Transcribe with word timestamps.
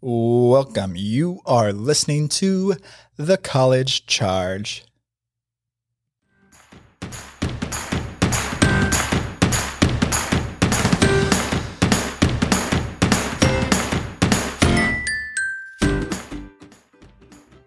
Welcome. 0.00 0.94
You 0.96 1.40
are 1.46 1.72
listening 1.72 2.28
to 2.30 2.74
The 3.16 3.38
College 3.38 4.06
Charge. 4.06 4.84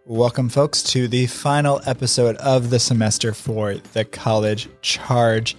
Welcome, 0.06 0.50
folks, 0.50 0.84
to 0.84 1.08
the 1.08 1.26
final 1.28 1.82
episode 1.86 2.38
of 2.38 2.70
the 2.70 2.80
semester 2.80 3.34
for 3.34 3.76
The 3.76 4.06
College 4.06 4.70
Charge. 4.82 5.58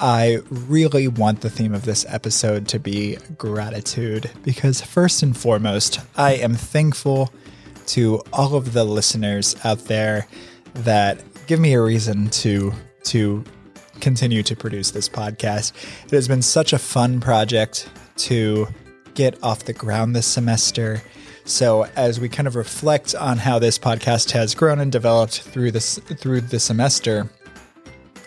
I 0.00 0.38
really 0.50 1.08
want 1.08 1.40
the 1.40 1.50
theme 1.50 1.74
of 1.74 1.84
this 1.84 2.06
episode 2.08 2.68
to 2.68 2.78
be 2.78 3.18
gratitude 3.36 4.30
because, 4.44 4.80
first 4.80 5.22
and 5.22 5.36
foremost, 5.36 6.00
I 6.16 6.34
am 6.34 6.54
thankful 6.54 7.32
to 7.88 8.22
all 8.32 8.54
of 8.54 8.74
the 8.74 8.84
listeners 8.84 9.56
out 9.64 9.86
there 9.86 10.28
that 10.74 11.20
give 11.46 11.58
me 11.58 11.74
a 11.74 11.82
reason 11.82 12.30
to 12.30 12.72
to 13.04 13.42
continue 14.00 14.42
to 14.44 14.54
produce 14.54 14.92
this 14.92 15.08
podcast. 15.08 15.72
It 16.04 16.12
has 16.12 16.28
been 16.28 16.42
such 16.42 16.72
a 16.72 16.78
fun 16.78 17.20
project 17.20 17.88
to 18.18 18.68
get 19.14 19.42
off 19.42 19.64
the 19.64 19.72
ground 19.72 20.14
this 20.14 20.26
semester. 20.26 21.02
So 21.44 21.88
as 21.96 22.20
we 22.20 22.28
kind 22.28 22.46
of 22.46 22.54
reflect 22.54 23.14
on 23.14 23.38
how 23.38 23.58
this 23.58 23.78
podcast 23.78 24.30
has 24.32 24.54
grown 24.54 24.78
and 24.78 24.92
developed 24.92 25.40
through 25.40 25.72
this 25.72 25.98
through 25.98 26.42
the 26.42 26.60
semester, 26.60 27.28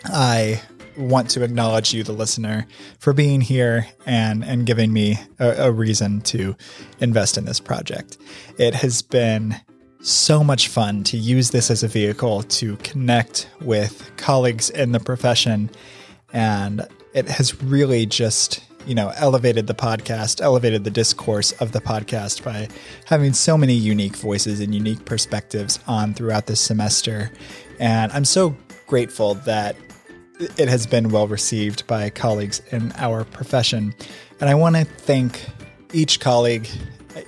I 0.04 0.60
want 0.96 1.30
to 1.30 1.42
acknowledge 1.42 1.92
you, 1.92 2.02
the 2.02 2.12
listener, 2.12 2.66
for 2.98 3.12
being 3.12 3.40
here 3.40 3.86
and 4.06 4.44
and 4.44 4.66
giving 4.66 4.92
me 4.92 5.18
a, 5.38 5.66
a 5.66 5.72
reason 5.72 6.20
to 6.22 6.56
invest 7.00 7.38
in 7.38 7.44
this 7.44 7.60
project. 7.60 8.18
It 8.58 8.74
has 8.74 9.02
been 9.02 9.56
so 10.00 10.42
much 10.42 10.68
fun 10.68 11.04
to 11.04 11.16
use 11.16 11.50
this 11.50 11.70
as 11.70 11.82
a 11.82 11.88
vehicle 11.88 12.42
to 12.42 12.76
connect 12.78 13.48
with 13.60 14.10
colleagues 14.16 14.68
in 14.70 14.92
the 14.92 15.00
profession, 15.00 15.70
and 16.32 16.86
it 17.14 17.28
has 17.28 17.62
really 17.62 18.06
just 18.06 18.62
you 18.86 18.94
know 18.94 19.12
elevated 19.16 19.66
the 19.66 19.74
podcast 19.74 20.40
elevated 20.40 20.82
the 20.84 20.90
discourse 20.90 21.52
of 21.52 21.72
the 21.72 21.80
podcast 21.80 22.42
by 22.44 22.68
having 23.04 23.32
so 23.32 23.56
many 23.56 23.74
unique 23.74 24.16
voices 24.16 24.60
and 24.60 24.74
unique 24.74 25.04
perspectives 25.04 25.78
on 25.86 26.12
throughout 26.14 26.46
this 26.46 26.60
semester 26.60 27.30
and 27.78 28.10
i'm 28.10 28.24
so 28.24 28.56
grateful 28.88 29.34
that 29.34 29.76
it 30.56 30.68
has 30.68 30.86
been 30.86 31.08
well 31.08 31.28
received 31.28 31.86
by 31.86 32.10
colleagues 32.10 32.60
in 32.70 32.92
our 32.96 33.24
profession. 33.24 33.94
And 34.40 34.50
I 34.50 34.54
want 34.54 34.76
to 34.76 34.84
thank 34.84 35.44
each 35.92 36.20
colleague, 36.20 36.68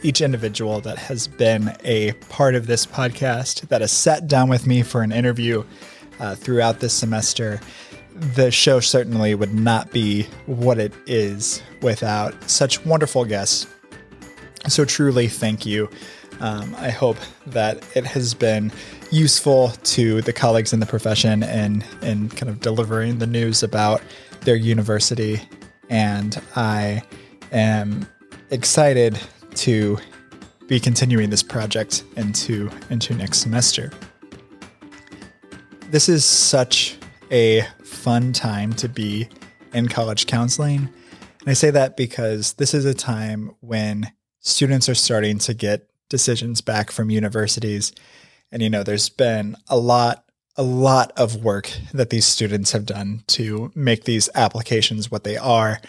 each 0.03 0.21
individual 0.21 0.81
that 0.81 0.99
has 0.99 1.29
been 1.29 1.77
a 1.85 2.13
part 2.29 2.55
of 2.55 2.67
this 2.67 2.87
podcast, 2.87 3.69
that 3.69 3.81
has 3.81 3.93
sat 3.93 4.27
down 4.27 4.49
with 4.49 4.67
me 4.67 4.83
for 4.83 5.03
an 5.03 5.13
interview 5.13 5.65
uh, 6.19 6.35
throughout 6.35 6.81
this 6.81 6.93
semester. 6.93 7.61
The 8.15 8.51
show 8.51 8.81
certainly 8.81 9.35
would 9.35 9.55
not 9.55 9.91
be 9.91 10.25
what 10.47 10.79
it 10.79 10.93
is 11.07 11.63
without 11.83 12.49
such 12.49 12.85
wonderful 12.85 13.25
guests. 13.25 13.67
So, 14.69 14.85
truly, 14.85 15.29
thank 15.29 15.67
you. 15.67 15.91
Um, 16.41 16.75
I 16.79 16.91
hope 16.91 17.19
that 17.47 17.85
it 17.97 18.07
has 18.07 18.35
been 18.35 18.73
useful 19.11 19.71
to 19.71 20.23
the 20.23 20.33
colleagues 20.33 20.73
in 20.73 20.81
the 20.81 20.87
profession 20.87 21.43
and 21.43 21.85
in 22.03 22.29
kind 22.31 22.49
of 22.49 22.61
delivering 22.61 23.19
the 23.19 23.27
news 23.27 23.63
about 23.63 24.03
their 24.43 24.57
university. 24.57 25.41
And 25.89 26.41
I 26.57 27.03
am 27.53 28.07
excited 28.51 29.19
to 29.57 29.99
be 30.67 30.81
continuing 30.81 31.31
this 31.31 31.43
project 31.43 32.05
into 32.17 32.71
into 32.91 33.15
next 33.15 33.39
semester. 33.39 33.91
This 35.91 36.09
is 36.09 36.25
such 36.25 36.97
a 37.31 37.63
fun 37.83 38.33
time 38.33 38.73
to 38.75 38.89
be 38.89 39.29
in 39.73 39.89
college 39.89 40.27
counseling. 40.27 40.89
And 41.41 41.49
I 41.49 41.53
say 41.53 41.71
that 41.71 41.97
because 41.97 42.55
this 42.55 42.75
is 42.75 42.85
a 42.85 42.95
time 42.95 43.55
when 43.61 44.13
students 44.41 44.89
are 44.89 44.95
starting 44.95 45.39
to 45.39 45.55
get 45.55 45.89
decisions 46.09 46.61
back 46.61 46.91
from 46.91 47.11
universities 47.11 47.93
and 48.55 48.63
you 48.63 48.71
know, 48.71 48.85
there's 48.85 49.09
been 49.09 49.57
a 49.69 49.77
lot 49.77 50.25
a 50.57 50.63
lot 50.63 51.11
of 51.17 51.43
work 51.43 51.69
that 51.93 52.11
these 52.11 52.25
students 52.25 52.71
have 52.71 52.87
done 52.87 53.25
to 53.27 53.73
make 53.75 54.05
these 54.05 54.31
applications 54.37 55.11
what 55.11 55.25
they 55.25 55.37
are. 55.37 55.81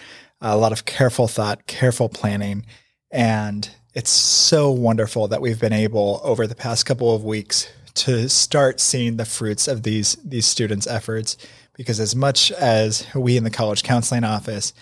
A 0.41 0.57
lot 0.57 0.71
of 0.71 0.85
careful 0.85 1.27
thought, 1.27 1.67
careful 1.67 2.09
planning, 2.09 2.65
and 3.11 3.69
it's 3.93 4.09
so 4.09 4.71
wonderful 4.71 5.27
that 5.27 5.41
we've 5.41 5.59
been 5.59 5.71
able 5.71 6.19
over 6.23 6.47
the 6.47 6.55
past 6.55 6.87
couple 6.87 7.13
of 7.13 7.23
weeks 7.23 7.69
to 7.93 8.27
start 8.27 8.79
seeing 8.79 9.17
the 9.17 9.25
fruits 9.25 9.67
of 9.67 9.83
these 9.83 10.15
these 10.25 10.47
students' 10.47 10.87
efforts 10.87 11.37
because 11.75 11.99
as 11.99 12.15
much 12.15 12.51
as 12.53 13.05
we 13.13 13.37
in 13.37 13.43
the 13.43 13.51
college 13.51 13.83
counseling 13.83 14.23
office 14.23 14.73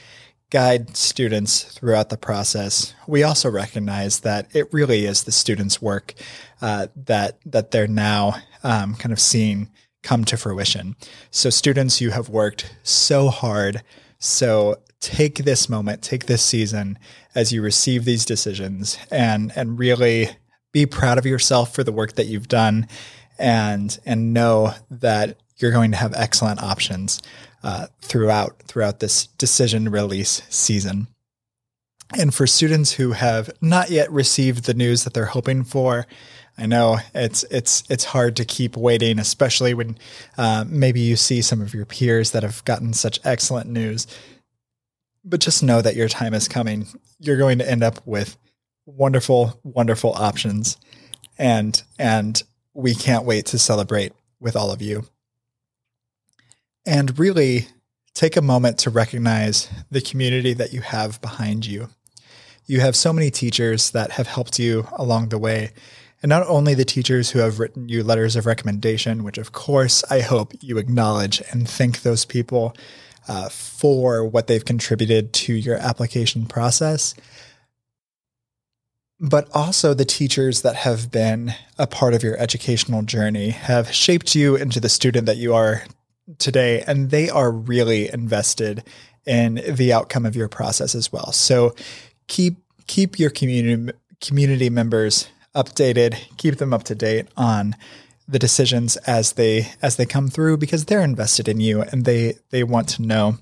guide 0.54 0.96
students 0.96 1.64
throughout 1.64 2.10
the 2.10 2.18
process, 2.18 2.94
we 3.08 3.24
also 3.24 3.50
recognize 3.50 4.20
that 4.20 4.48
it 4.56 4.72
really 4.72 5.06
is 5.06 5.24
the 5.24 5.32
students' 5.32 5.82
work 5.82 6.14
uh, 6.62 6.88
that 6.96 7.40
that 7.44 7.72
they're 7.72 7.88
now 7.88 8.36
um, 8.64 8.94
kind 8.94 9.12
of 9.12 9.20
seeing 9.20 9.68
come 10.04 10.24
to 10.24 10.38
fruition. 10.38 10.96
So, 11.32 11.50
students, 11.50 12.00
you 12.00 12.12
have 12.12 12.30
worked 12.30 12.76
so 12.84 13.30
hard. 13.30 13.82
So, 14.20 14.76
take 15.00 15.38
this 15.38 15.68
moment, 15.68 16.04
take 16.04 16.28
this 16.28 16.44
season 16.44 17.00
as 17.34 17.52
you 17.52 17.64
receive 17.64 18.06
these 18.06 18.24
decisions, 18.24 19.00
and 19.10 19.52
and 19.56 19.80
really 19.80 20.30
be 20.72 20.86
proud 20.86 21.18
of 21.18 21.26
yourself 21.26 21.74
for 21.74 21.84
the 21.84 21.92
work 21.92 22.14
that 22.14 22.28
you've 22.28 22.48
done, 22.48 22.88
and 23.40 23.98
and 24.06 24.36
know 24.36 24.76
that 24.92 25.40
you're 25.58 25.72
going 25.72 25.92
to 25.92 25.98
have 25.98 26.14
excellent 26.14 26.62
options 26.62 27.24
uh, 27.64 27.88
throughout 28.02 28.60
throughout 28.64 29.00
this 29.00 29.28
decision 29.28 29.90
release 29.90 30.42
season. 30.50 31.08
And 32.18 32.34
for 32.34 32.46
students 32.46 32.94
who 32.94 33.14
have 33.14 33.50
not 33.62 33.90
yet 33.90 34.12
received 34.12 34.66
the 34.66 34.74
news 34.74 35.04
that 35.04 35.14
they're 35.14 35.26
hoping 35.26 35.64
for, 35.64 36.06
I 36.58 36.68
know 36.68 37.00
it's 37.16 37.44
it's 37.46 37.84
it's 37.90 38.04
hard 38.04 38.36
to 38.36 38.46
keep 38.46 38.78
waiting, 38.78 39.18
especially 39.18 39.74
when 39.74 39.98
uh, 40.38 40.66
maybe 40.68 41.00
you 41.00 41.16
see 41.16 41.42
some 41.42 41.62
of 41.62 41.74
your 41.74 41.86
peers 41.86 42.32
that 42.32 42.44
have 42.44 42.64
gotten 42.66 42.94
such 42.94 43.20
excellent 43.24 43.70
news. 43.70 44.06
But 45.26 45.40
just 45.40 45.64
know 45.64 45.82
that 45.82 45.96
your 45.96 46.10
time 46.10 46.34
is 46.34 46.48
coming. 46.48 46.88
You're 47.20 47.38
going 47.38 47.58
to 47.60 47.70
end 47.70 47.82
up 47.82 48.06
with 48.06 48.38
wonderful, 48.86 49.60
wonderful 49.64 50.14
options, 50.14 50.78
and 51.40 51.82
and 51.98 52.44
we 52.76 52.94
can't 52.94 53.26
wait 53.26 53.48
to 53.48 53.58
celebrate 53.58 54.12
with 54.40 54.56
all 54.56 54.72
of 54.72 54.82
you 54.82 55.06
and 56.86 57.18
really 57.18 57.68
take 58.14 58.38
a 58.38 58.42
moment 58.42 58.78
to 58.80 58.90
recognize 58.90 59.70
the 59.90 60.02
community 60.02 60.54
that 60.54 60.74
you 60.74 60.82
have 60.82 61.20
behind 61.22 61.66
you. 61.66 61.90
You 62.66 62.80
have 62.80 62.96
so 62.96 63.12
many 63.12 63.32
teachers 63.32 63.92
that 63.92 64.12
have 64.12 64.28
helped 64.28 64.60
you 64.60 64.88
along 64.94 65.30
the 65.30 65.38
way. 65.38 65.72
And 66.22 66.30
not 66.30 66.48
only 66.48 66.74
the 66.74 66.86
teachers 66.86 67.32
who 67.32 67.40
have 67.40 67.60
written 67.60 67.90
you 67.90 68.04
letters 68.04 68.36
of 68.36 68.46
recommendation, 68.46 69.24
which 69.24 69.38
of 69.38 69.52
course 69.52 70.04
I 70.10 70.22
hope 70.22 70.54
you 70.62 70.78
acknowledge 70.78 71.42
and 71.52 71.68
thank 71.68 72.02
those 72.02 72.24
people 72.24 72.76
uh, 73.28 73.50
for 73.50 74.26
what 74.26 74.48
they've 74.48 74.64
contributed 74.64 75.34
to 75.34 75.54
your 75.54 75.78
application 75.78 76.46
process, 76.46 77.16
but 79.20 79.50
also 79.54 79.94
the 79.94 80.06
teachers 80.06 80.62
that 80.62 80.76
have 80.76 81.12
been 81.12 81.54
a 81.78 81.88
part 81.88 82.14
of 82.14 82.24
your 82.24 82.38
educational 82.38 83.02
journey 83.02 83.50
have 83.50 83.94
shaped 83.94 84.36
you 84.36 84.56
into 84.56 84.80
the 84.80 84.90
student 84.90 85.26
that 85.26 85.38
you 85.38 85.54
are 85.54 85.84
today, 86.38 86.84
and 86.86 87.10
they 87.10 87.30
are 87.30 87.52
really 87.52 88.12
invested 88.12 88.84
in 89.26 89.62
the 89.68 89.94
outcome 89.94 90.26
of 90.26 90.36
your 90.36 90.50
process 90.50 90.96
as 90.96 91.12
well. 91.12 91.32
So 91.32 91.76
keep 92.28 92.58
keep 92.88 93.20
your 93.20 93.30
community 93.30 93.94
community 94.22 94.70
members 94.70 95.28
updated, 95.56 96.16
keep 96.38 96.58
them 96.58 96.74
up 96.74 96.84
to 96.84 96.96
date 96.96 97.28
on 97.38 97.76
the 98.28 98.40
decisions 98.40 98.96
as 98.98 99.34
they 99.34 99.70
as 99.82 99.98
they 99.98 100.06
come 100.06 100.30
through 100.30 100.58
because 100.58 100.86
they're 100.86 101.02
invested 101.02 101.48
in 101.48 101.60
you 101.60 101.82
and 101.82 102.06
they 102.06 102.36
they 102.50 102.64
want 102.64 102.88
to 102.90 103.02
know 103.02 103.38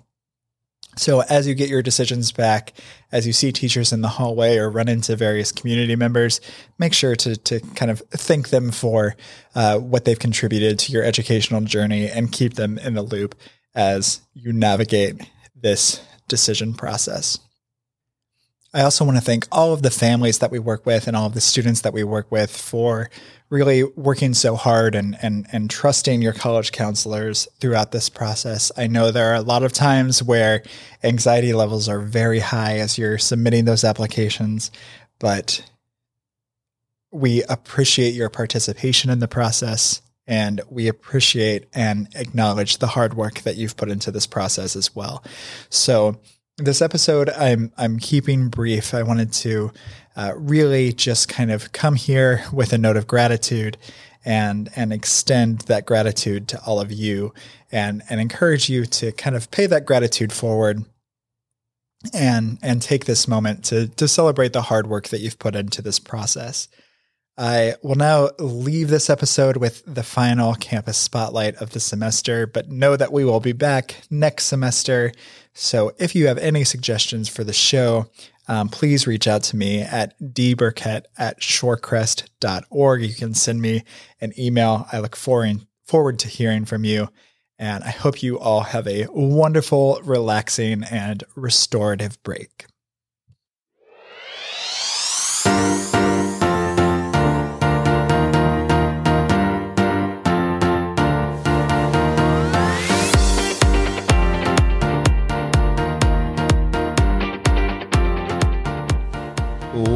so 0.97 1.21
as 1.21 1.47
you 1.47 1.55
get 1.55 1.69
your 1.69 1.81
decisions 1.81 2.31
back, 2.31 2.73
as 3.11 3.25
you 3.25 3.33
see 3.33 3.51
teachers 3.51 3.93
in 3.93 4.01
the 4.01 4.07
hallway 4.07 4.57
or 4.57 4.69
run 4.69 4.87
into 4.87 5.15
various 5.15 5.51
community 5.51 5.95
members, 5.95 6.41
make 6.79 6.93
sure 6.93 7.15
to 7.15 7.35
to 7.35 7.59
kind 7.75 7.91
of 7.91 7.99
thank 8.11 8.49
them 8.49 8.71
for 8.71 9.15
uh, 9.55 9.77
what 9.77 10.05
they've 10.05 10.19
contributed 10.19 10.79
to 10.79 10.91
your 10.91 11.03
educational 11.03 11.61
journey 11.61 12.09
and 12.09 12.31
keep 12.31 12.55
them 12.55 12.77
in 12.79 12.93
the 12.93 13.01
loop 13.01 13.35
as 13.73 14.21
you 14.33 14.51
navigate 14.51 15.21
this 15.55 16.01
decision 16.27 16.73
process. 16.73 17.39
I 18.73 18.83
also 18.83 19.03
want 19.03 19.17
to 19.17 19.23
thank 19.23 19.47
all 19.51 19.73
of 19.73 19.81
the 19.81 19.91
families 19.91 20.39
that 20.39 20.51
we 20.51 20.57
work 20.57 20.85
with 20.85 21.07
and 21.07 21.15
all 21.15 21.25
of 21.25 21.33
the 21.33 21.41
students 21.41 21.81
that 21.81 21.93
we 21.93 22.05
work 22.05 22.31
with 22.31 22.55
for 22.55 23.09
really 23.49 23.83
working 23.83 24.33
so 24.33 24.55
hard 24.55 24.95
and, 24.95 25.17
and, 25.21 25.45
and 25.51 25.69
trusting 25.69 26.21
your 26.21 26.31
college 26.31 26.71
counselors 26.71 27.49
throughout 27.59 27.91
this 27.91 28.07
process. 28.07 28.71
I 28.77 28.87
know 28.87 29.11
there 29.11 29.31
are 29.31 29.35
a 29.35 29.41
lot 29.41 29.63
of 29.63 29.73
times 29.73 30.23
where 30.23 30.63
anxiety 31.03 31.51
levels 31.51 31.89
are 31.89 31.99
very 31.99 32.39
high 32.39 32.77
as 32.77 32.97
you're 32.97 33.17
submitting 33.17 33.65
those 33.65 33.83
applications, 33.83 34.71
but 35.19 35.69
we 37.11 37.43
appreciate 37.43 38.13
your 38.13 38.29
participation 38.29 39.09
in 39.09 39.19
the 39.19 39.27
process 39.27 40.01
and 40.25 40.61
we 40.69 40.87
appreciate 40.87 41.65
and 41.73 42.07
acknowledge 42.15 42.77
the 42.77 42.87
hard 42.87 43.15
work 43.15 43.41
that 43.41 43.57
you've 43.57 43.75
put 43.75 43.89
into 43.89 44.11
this 44.11 44.27
process 44.27 44.77
as 44.77 44.95
well. 44.95 45.21
So 45.69 46.21
this 46.57 46.81
episode 46.81 47.29
I'm 47.29 47.71
I'm 47.77 47.99
keeping 47.99 48.49
brief. 48.49 48.93
I 48.93 49.03
wanted 49.03 49.33
to 49.33 49.71
uh, 50.15 50.33
really 50.35 50.93
just 50.93 51.29
kind 51.29 51.51
of 51.51 51.71
come 51.71 51.95
here 51.95 52.43
with 52.51 52.73
a 52.73 52.77
note 52.77 52.97
of 52.97 53.07
gratitude 53.07 53.77
and 54.23 54.69
and 54.75 54.93
extend 54.93 55.59
that 55.61 55.85
gratitude 55.85 56.47
to 56.49 56.61
all 56.65 56.79
of 56.79 56.91
you 56.91 57.33
and 57.71 58.03
and 58.09 58.21
encourage 58.21 58.69
you 58.69 58.85
to 58.85 59.11
kind 59.13 59.35
of 59.35 59.49
pay 59.51 59.65
that 59.65 59.85
gratitude 59.85 60.31
forward 60.31 60.83
and 62.13 62.57
and 62.61 62.81
take 62.81 63.05
this 63.05 63.27
moment 63.27 63.63
to 63.65 63.87
to 63.87 64.07
celebrate 64.07 64.53
the 64.53 64.63
hard 64.63 64.87
work 64.87 65.07
that 65.09 65.21
you've 65.21 65.39
put 65.39 65.55
into 65.55 65.81
this 65.81 65.99
process. 65.99 66.67
I 67.37 67.75
will 67.81 67.95
now 67.95 68.29
leave 68.39 68.89
this 68.89 69.09
episode 69.09 69.57
with 69.57 69.83
the 69.85 70.03
final 70.03 70.53
campus 70.55 70.97
spotlight 70.97 71.55
of 71.55 71.71
the 71.71 71.79
semester, 71.79 72.45
but 72.45 72.69
know 72.69 72.95
that 72.95 73.13
we 73.13 73.23
will 73.23 73.39
be 73.39 73.53
back 73.53 73.95
next 74.09 74.45
semester. 74.45 75.11
So 75.53 75.93
if 75.97 76.13
you 76.13 76.27
have 76.27 76.37
any 76.37 76.63
suggestions 76.63 77.29
for 77.29 77.43
the 77.43 77.53
show, 77.53 78.07
um, 78.47 78.67
please 78.67 79.07
reach 79.07 79.27
out 79.27 79.43
to 79.43 79.55
me 79.55 79.81
at 79.81 80.19
dburkett 80.19 81.05
at 81.17 81.39
shorecrest.org. 81.39 83.01
You 83.01 83.13
can 83.13 83.33
send 83.33 83.61
me 83.61 83.83
an 84.19 84.33
email. 84.37 84.87
I 84.91 84.99
look 84.99 85.15
forward, 85.15 85.65
forward 85.85 86.19
to 86.19 86.27
hearing 86.27 86.65
from 86.65 86.83
you. 86.83 87.07
And 87.57 87.83
I 87.83 87.91
hope 87.91 88.23
you 88.23 88.39
all 88.39 88.61
have 88.61 88.87
a 88.87 89.07
wonderful, 89.11 90.01
relaxing, 90.03 90.83
and 90.83 91.23
restorative 91.35 92.21
break. 92.23 92.65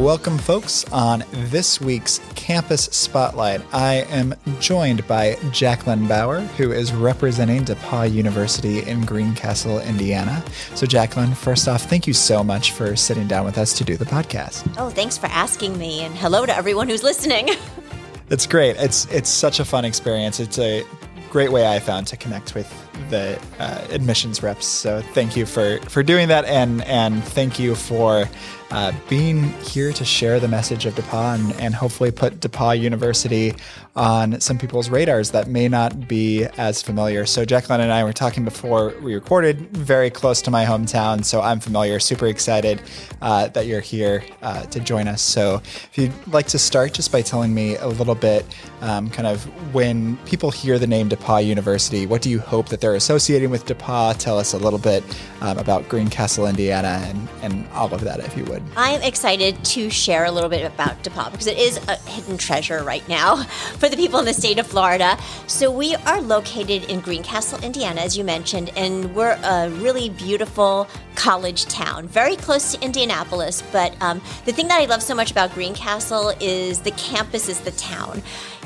Welcome, 0.06 0.38
folks, 0.38 0.84
on 0.92 1.24
this 1.32 1.80
week's 1.80 2.20
Campus 2.36 2.84
Spotlight. 2.84 3.60
I 3.74 4.06
am 4.08 4.36
joined 4.60 5.04
by 5.08 5.36
Jacqueline 5.50 6.06
Bauer, 6.06 6.42
who 6.42 6.70
is 6.70 6.92
representing 6.92 7.64
DePauw 7.64 8.12
University 8.12 8.84
in 8.84 9.04
Greencastle, 9.04 9.80
Indiana. 9.80 10.44
So, 10.76 10.86
Jacqueline, 10.86 11.34
first 11.34 11.66
off, 11.66 11.90
thank 11.90 12.06
you 12.06 12.12
so 12.12 12.44
much 12.44 12.70
for 12.70 12.94
sitting 12.94 13.26
down 13.26 13.44
with 13.44 13.58
us 13.58 13.76
to 13.78 13.82
do 13.82 13.96
the 13.96 14.04
podcast. 14.04 14.72
Oh, 14.78 14.90
thanks 14.90 15.18
for 15.18 15.26
asking 15.26 15.76
me, 15.76 16.02
and 16.02 16.14
hello 16.14 16.46
to 16.46 16.56
everyone 16.56 16.88
who's 16.88 17.02
listening. 17.02 17.48
it's 18.30 18.46
great. 18.46 18.76
It's 18.76 19.06
it's 19.06 19.28
such 19.28 19.58
a 19.58 19.64
fun 19.64 19.84
experience. 19.84 20.38
It's 20.38 20.60
a 20.60 20.86
great 21.30 21.50
way 21.50 21.66
I 21.66 21.80
found 21.80 22.06
to 22.06 22.16
connect 22.16 22.54
with 22.54 22.72
the 23.10 23.40
uh, 23.58 23.84
admissions 23.90 24.42
reps. 24.42 24.66
So 24.66 25.02
thank 25.02 25.36
you 25.36 25.46
for 25.46 25.78
for 25.88 26.04
doing 26.04 26.28
that, 26.28 26.44
and 26.44 26.84
and 26.84 27.24
thank 27.24 27.58
you 27.58 27.74
for 27.74 28.28
uh, 28.70 28.92
being 29.08 29.44
here 29.60 29.92
to 29.92 30.04
share 30.04 30.40
the 30.40 30.48
message 30.48 30.86
of 30.86 30.94
DePauw 30.94 31.34
and, 31.36 31.60
and 31.60 31.74
hopefully 31.74 32.10
put 32.10 32.40
DePauw 32.40 32.78
University 32.78 33.54
on 33.94 34.40
some 34.40 34.58
people's 34.58 34.90
radars 34.90 35.30
that 35.30 35.48
may 35.48 35.68
not 35.68 36.06
be 36.06 36.44
as 36.58 36.82
familiar. 36.82 37.24
So, 37.26 37.44
Jacqueline 37.44 37.80
and 37.80 37.92
I 37.92 38.04
were 38.04 38.12
talking 38.12 38.44
before 38.44 38.92
we 39.00 39.14
recorded, 39.14 39.70
very 39.70 40.10
close 40.10 40.42
to 40.42 40.50
my 40.50 40.64
hometown. 40.64 41.24
So, 41.24 41.40
I'm 41.40 41.60
familiar, 41.60 41.98
super 42.00 42.26
excited 42.26 42.82
uh, 43.22 43.48
that 43.48 43.66
you're 43.66 43.80
here 43.80 44.24
uh, 44.42 44.62
to 44.64 44.80
join 44.80 45.08
us. 45.08 45.22
So, 45.22 45.56
if 45.64 45.96
you'd 45.96 46.12
like 46.26 46.46
to 46.48 46.58
start 46.58 46.92
just 46.92 47.10
by 47.10 47.22
telling 47.22 47.54
me 47.54 47.76
a 47.76 47.88
little 47.88 48.14
bit, 48.14 48.44
um, 48.82 49.08
kind 49.08 49.26
of 49.26 49.44
when 49.72 50.16
people 50.18 50.50
hear 50.50 50.78
the 50.78 50.86
name 50.86 51.08
DePauw 51.08 51.44
University, 51.44 52.06
what 52.06 52.20
do 52.20 52.30
you 52.30 52.38
hope 52.38 52.68
that 52.68 52.80
they're 52.80 52.96
associating 52.96 53.50
with 53.50 53.64
DePauw? 53.64 54.16
Tell 54.18 54.38
us 54.38 54.52
a 54.52 54.58
little 54.58 54.78
bit 54.78 55.02
um, 55.40 55.58
about 55.58 55.88
Greencastle, 55.88 56.46
Indiana, 56.46 57.00
and, 57.04 57.28
and 57.42 57.68
all 57.72 57.92
of 57.94 58.02
that, 58.02 58.20
if 58.20 58.36
you 58.36 58.44
would. 58.44 58.55
I'm 58.76 59.02
excited 59.02 59.64
to 59.64 59.90
share 59.90 60.24
a 60.24 60.30
little 60.30 60.50
bit 60.50 60.64
about 60.64 61.02
DePauw 61.02 61.30
because 61.30 61.46
it 61.46 61.58
is 61.58 61.76
a 61.88 61.96
hidden 62.08 62.38
treasure 62.38 62.82
right 62.82 63.06
now 63.08 63.42
for 63.78 63.88
the 63.88 63.96
people 63.96 64.18
in 64.18 64.24
the 64.24 64.34
state 64.34 64.58
of 64.58 64.66
Florida. 64.66 65.18
So 65.46 65.70
we 65.70 65.94
are 65.94 66.20
located 66.20 66.84
in 66.90 67.00
Greencastle, 67.00 67.62
Indiana, 67.62 68.00
as 68.00 68.16
you 68.16 68.24
mentioned, 68.24 68.70
and 68.76 69.14
we're 69.14 69.38
a 69.42 69.70
really 69.70 70.08
beautiful 70.10 70.88
college 71.14 71.64
town, 71.66 72.06
very 72.08 72.36
close 72.36 72.72
to 72.72 72.84
Indianapolis. 72.84 73.62
But 73.72 73.96
um, 74.00 74.20
the 74.44 74.52
thing 74.52 74.68
that 74.68 74.80
I 74.80 74.86
love 74.86 75.02
so 75.02 75.14
much 75.14 75.30
about 75.30 75.52
Greencastle 75.52 76.34
is 76.40 76.80
the 76.80 76.92
campus 76.92 77.48
is 77.48 77.60
the 77.60 77.72
town. 77.72 78.22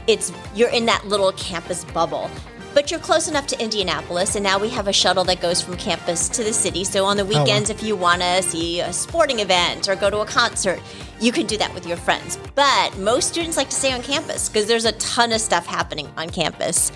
It's 0.07 0.33
you're 0.55 0.71
in 0.71 0.87
that 0.87 1.07
little 1.07 1.33
campus 1.33 1.85
bubble. 1.85 2.31
But 2.73 2.91
you're 2.91 3.01
close 3.01 3.29
enough 3.29 3.49
to 3.49 3.61
Indianapolis, 3.61 4.37
and 4.37 4.45
now 4.45 4.59
we 4.59 4.69
have 4.71 4.87
a 4.87 4.93
shuttle 4.93 5.25
that 5.25 5.41
goes 5.41 5.61
from 5.61 5.77
campus 5.77 6.29
to 6.31 6.45
the 6.45 6.53
city. 6.53 6.85
So 6.85 7.05
on 7.05 7.17
the 7.17 7.25
weekends, 7.25 7.69
oh, 7.69 7.75
wow. 7.75 7.79
if 7.79 7.83
you 7.83 7.97
want 7.97 8.23
to 8.23 8.43
see 8.43 8.81
a 8.81 8.93
sporting 8.93 9.41
event 9.41 9.89
or 9.89 9.97
go 9.97 10.09
to 10.09 10.21
a 10.21 10.27
concert, 10.27 10.81
you 11.21 11.33
can 11.33 11.47
do 11.47 11.57
that 11.59 11.73
with 11.75 11.87
your 11.87 11.97
friends. 11.97 12.39
But 12.55 12.97
most 12.99 13.29
students 13.29 13.57
like 13.57 13.69
to 13.71 13.77
stay 13.77 13.93
on 13.93 14.03
campus 14.03 14.49
because 14.49 14.67
there's 14.67 14.87
a 14.87 14.93
ton 14.93 15.33
of 15.33 15.41
stuff 15.41 15.67
happening 15.67 16.11
on 16.17 16.31
campus. 16.31 16.93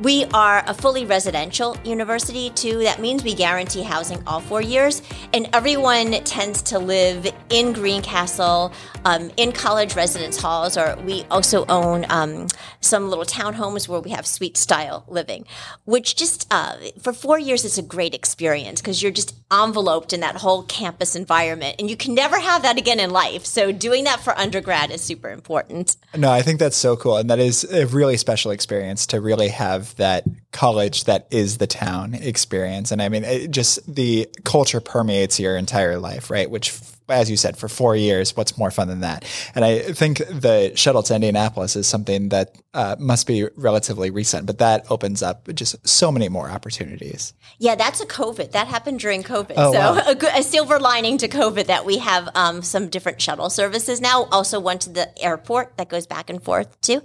We 0.00 0.24
are 0.34 0.64
a 0.66 0.74
fully 0.74 1.04
residential 1.04 1.76
university, 1.84 2.50
too. 2.50 2.78
That 2.80 3.00
means 3.00 3.22
we 3.24 3.34
guarantee 3.34 3.82
housing 3.82 4.22
all 4.26 4.40
four 4.40 4.62
years, 4.62 5.02
and 5.32 5.48
everyone 5.52 6.12
tends 6.24 6.62
to 6.62 6.78
live 6.78 7.32
in 7.50 7.72
Greencastle, 7.72 8.72
um, 9.04 9.30
in 9.36 9.52
college 9.52 9.94
residence 9.94 10.40
halls, 10.40 10.76
or 10.76 10.96
we 11.04 11.24
also 11.30 11.64
own 11.66 12.04
um, 12.10 12.48
some 12.80 13.08
little 13.08 13.24
townhomes 13.24 13.88
where 13.88 14.00
we 14.00 14.10
have 14.10 14.26
suite 14.26 14.56
style 14.56 15.04
living, 15.08 15.44
which 15.84 16.16
just 16.16 16.46
uh, 16.50 16.76
for 17.00 17.12
four 17.12 17.38
years 17.38 17.64
it's 17.64 17.78
a 17.78 17.82
great 17.82 18.14
experience 18.14 18.80
because 18.80 19.02
you're 19.02 19.12
just 19.12 19.34
enveloped 19.52 20.12
in 20.12 20.20
that 20.20 20.36
whole 20.36 20.62
campus 20.64 21.16
environment, 21.16 21.76
and 21.78 21.88
you 21.88 21.96
can 21.96 22.14
never 22.14 22.38
have 22.38 22.62
that 22.62 22.76
again 22.76 23.00
in 23.00 23.10
life. 23.10 23.46
So 23.46 23.72
doing 23.72 24.04
that 24.04 24.20
for 24.20 24.38
undergrad 24.38 24.90
is 24.90 25.00
super 25.00 25.30
important. 25.30 25.96
No, 26.16 26.30
I 26.30 26.42
think 26.42 26.58
that's 26.58 26.76
so 26.76 26.96
cool. 26.96 27.16
And 27.16 27.30
that 27.30 27.38
is 27.38 27.64
a 27.64 27.86
really 27.86 28.16
special 28.16 28.50
experience 28.50 29.06
to 29.08 29.20
really 29.20 29.48
have 29.48 29.94
that 29.96 30.24
college 30.52 31.04
that 31.04 31.26
is 31.30 31.58
the 31.58 31.66
town 31.66 32.14
experience. 32.14 32.92
And 32.92 33.00
I 33.00 33.08
mean, 33.08 33.24
it 33.24 33.50
just 33.50 33.92
the 33.92 34.28
culture 34.44 34.80
permeates 34.80 35.40
your 35.40 35.56
entire 35.56 35.98
life, 35.98 36.30
right? 36.30 36.50
Which 36.50 36.78
as 37.08 37.30
you 37.30 37.36
said, 37.36 37.56
for 37.56 37.68
four 37.68 37.96
years, 37.96 38.36
what's 38.36 38.58
more 38.58 38.70
fun 38.70 38.88
than 38.88 39.00
that? 39.00 39.24
And 39.54 39.64
I 39.64 39.80
think 39.80 40.18
the 40.18 40.72
shuttle 40.74 41.02
to 41.04 41.14
Indianapolis 41.14 41.76
is 41.76 41.86
something 41.86 42.28
that 42.30 42.56
uh, 42.74 42.96
must 42.98 43.26
be 43.26 43.48
relatively 43.56 44.10
recent, 44.10 44.46
but 44.46 44.58
that 44.58 44.90
opens 44.90 45.22
up 45.22 45.48
just 45.54 45.86
so 45.86 46.12
many 46.12 46.28
more 46.28 46.50
opportunities. 46.50 47.34
Yeah, 47.58 47.74
that's 47.74 48.00
a 48.00 48.06
COVID. 48.06 48.52
That 48.52 48.68
happened 48.68 49.00
during 49.00 49.22
COVID. 49.22 49.54
Oh, 49.56 49.72
so 49.72 49.78
wow. 49.78 50.02
a, 50.06 50.38
a, 50.38 50.42
silver 50.42 50.78
lining 50.78 51.18
to 51.18 51.28
COVID 51.28 51.66
that 51.66 51.84
we 51.84 51.98
have 51.98 52.28
um, 52.34 52.62
some 52.62 52.88
different 52.88 53.20
shuttle 53.20 53.50
services 53.50 54.00
now. 54.00 54.24
Also, 54.30 54.60
one 54.60 54.78
to 54.80 54.90
the 54.90 55.22
airport 55.22 55.76
that 55.76 55.88
goes 55.88 56.06
back 56.06 56.30
and 56.30 56.42
forth 56.42 56.80
too. 56.80 57.02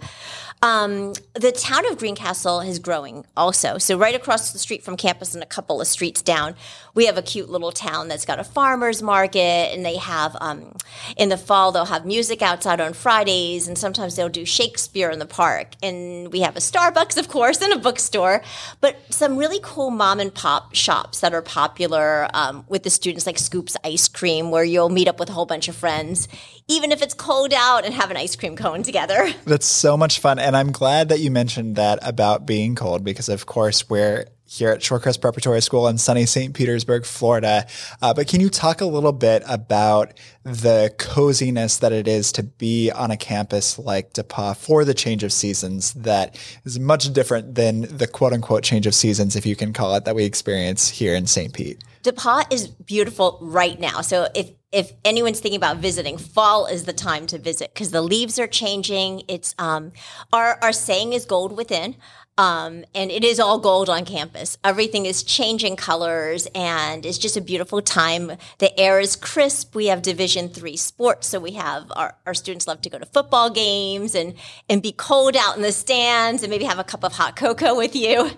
Um, 0.62 1.14
the 1.34 1.52
town 1.52 1.86
of 1.88 1.98
Greencastle 1.98 2.62
is 2.62 2.80
growing 2.80 3.26
also. 3.36 3.78
So 3.78 3.98
right 3.98 4.16
across 4.16 4.52
the 4.52 4.60
street 4.60 4.82
from 4.82 4.96
campus 4.96 5.34
and 5.34 5.44
a 5.44 5.46
couple 5.46 5.82
of 5.82 5.88
streets 5.88 6.22
down, 6.22 6.56
we 6.94 7.06
have 7.06 7.18
a 7.18 7.22
cute 7.22 7.50
little 7.50 7.72
town 7.72 8.08
that's 8.08 8.26
got 8.26 8.40
a 8.40 8.46
farmer's 8.46 9.02
market 9.02 9.74
and 9.74 9.86
they 9.86 9.93
have, 9.98 10.36
um, 10.42 10.76
in 11.18 11.30
the 11.30 11.38
fall, 11.38 11.72
they'll 11.72 11.86
have 11.86 12.06
music 12.06 12.42
outside 12.42 12.80
on 12.80 12.94
Fridays 12.94 13.68
and 13.68 13.78
sometimes 13.78 14.16
they'll 14.16 14.30
do 14.30 14.46
Shakespeare 14.46 15.10
in 15.10 15.20
the 15.20 15.26
park. 15.26 15.74
And 15.82 16.32
we 16.32 16.42
have 16.42 16.56
a 16.56 16.60
Starbucks, 16.60 17.18
of 17.18 17.28
course, 17.28 17.62
and 17.62 17.74
a 17.74 17.78
bookstore, 17.78 18.42
but 18.82 18.98
some 19.10 19.38
really 19.38 19.60
cool 19.62 19.92
mom 19.92 20.20
and 20.20 20.34
pop 20.34 20.74
shops 20.74 21.22
that 21.22 21.34
are 21.34 21.42
popular 21.42 22.28
um, 22.34 22.66
with 22.68 22.84
the 22.84 22.90
students 22.90 23.26
like 23.26 23.38
Scoops 23.38 23.78
Ice 23.84 24.08
Cream, 24.08 24.52
where 24.52 24.64
you'll 24.64 24.90
meet 24.90 25.08
up 25.08 25.20
with 25.20 25.30
a 25.30 25.34
whole 25.34 25.46
bunch 25.46 25.68
of 25.68 25.76
friends, 25.76 26.28
even 26.68 26.92
if 26.92 27.02
it's 27.02 27.14
cold 27.14 27.54
out 27.54 27.86
and 27.86 27.94
have 27.94 28.12
an 28.12 28.18
ice 28.18 28.36
cream 28.36 28.56
cone 28.56 28.84
together. 28.84 29.32
That's 29.46 29.66
so 29.66 29.98
much 29.98 30.20
fun. 30.20 30.40
And 30.40 30.56
I'm 30.56 30.72
glad 30.72 31.10
that 31.10 31.20
you 31.20 31.32
mentioned 31.32 31.76
that 31.76 32.00
about 32.02 32.46
being 32.46 32.76
cold 32.76 33.04
because, 33.04 33.30
of 33.30 33.46
course, 33.46 33.90
we're 33.90 34.28
here 34.58 34.70
at 34.70 34.82
Shorecrest 34.82 35.20
Preparatory 35.20 35.62
School 35.62 35.88
in 35.88 35.98
sunny 35.98 36.26
St. 36.26 36.54
Petersburg, 36.54 37.06
Florida. 37.06 37.66
Uh, 38.02 38.14
but 38.14 38.28
can 38.28 38.40
you 38.40 38.50
talk 38.50 38.82
a 38.82 38.86
little 38.86 39.12
bit 39.12 39.44
about 39.48 40.14
the 40.44 40.94
coziness 40.98 41.78
that 41.78 41.92
it 41.92 42.08
is 42.08 42.32
to 42.34 42.44
be 42.44 42.92
on 42.92 43.10
a 43.10 43.18
campus 43.18 43.80
like 43.80 44.14
DePauw 44.14 44.56
for 44.56 44.86
the 44.86 44.94
change 44.94 45.24
of 45.24 45.34
seasons 45.34 45.94
that 45.94 46.38
is 46.66 46.80
much 46.80 47.12
different 47.14 47.56
than 47.56 47.82
the 47.82 48.08
quote 48.08 48.34
unquote 48.34 48.64
change 48.64 48.86
of 48.86 48.94
seasons, 48.94 49.36
if 49.36 49.46
you 49.46 49.56
can 49.56 49.74
call 49.74 49.96
it, 49.96 50.06
that 50.06 50.16
we 50.16 50.24
experience 50.24 50.90
here 50.90 51.16
in 51.16 51.26
St. 51.26 51.54
Pete? 51.54 51.84
DePauw 52.04 52.52
is 52.52 52.68
beautiful 52.68 53.40
right 53.42 53.80
now. 53.80 54.02
So 54.02 54.28
if 54.36 54.52
if 54.74 54.92
anyone's 55.06 55.40
thinking 55.40 55.58
about 55.58 55.78
visiting, 55.78 56.18
fall 56.18 56.66
is 56.66 56.86
the 56.86 56.94
time 56.94 57.28
to 57.28 57.38
visit 57.38 57.72
because 57.74 57.92
the 57.92 58.02
leaves 58.02 58.40
are 58.40 58.48
changing. 58.48 59.22
It's 59.28 59.54
um, 59.58 59.94
our 60.34 60.58
our 60.62 60.74
saying 60.74 61.14
is 61.14 61.26
gold 61.26 61.56
within. 61.56 61.96
Um, 62.36 62.84
and 62.96 63.12
it 63.12 63.24
is 63.24 63.40
all 63.40 63.60
gold 63.60 63.90
on 63.90 64.06
campus. 64.06 64.58
Everything 64.64 65.06
is 65.06 65.22
changing 65.22 65.76
colors 65.76 66.48
and 66.56 67.06
it's 67.06 67.20
just 67.20 67.38
a 67.38 67.42
beautiful 67.42 67.80
time. 67.80 68.32
The 68.58 68.80
air 68.80 69.00
is 69.00 69.16
crisp. 69.16 69.76
We 69.76 69.88
have 69.88 70.02
division 70.02 70.50
three 70.50 70.76
sports. 70.76 71.28
So 71.28 71.40
we 71.40 71.52
have 71.52 71.92
our, 71.96 72.16
our 72.26 72.34
students 72.34 72.66
love 72.66 72.82
to 72.82 72.90
go 72.90 72.98
to 72.98 73.06
football 73.06 73.52
games 73.52 74.16
and, 74.16 74.34
and 74.68 74.82
be 74.82 74.92
cold 74.92 75.38
out 75.38 75.56
in 75.56 75.62
the 75.62 75.72
stands 75.72 76.42
and 76.42 76.50
maybe 76.50 76.66
have 76.66 76.80
a 76.80 76.84
cup 76.84 77.04
of 77.04 77.14
hot 77.14 77.36
cocoa 77.36 77.76
with 77.78 77.96
you. 77.96 78.32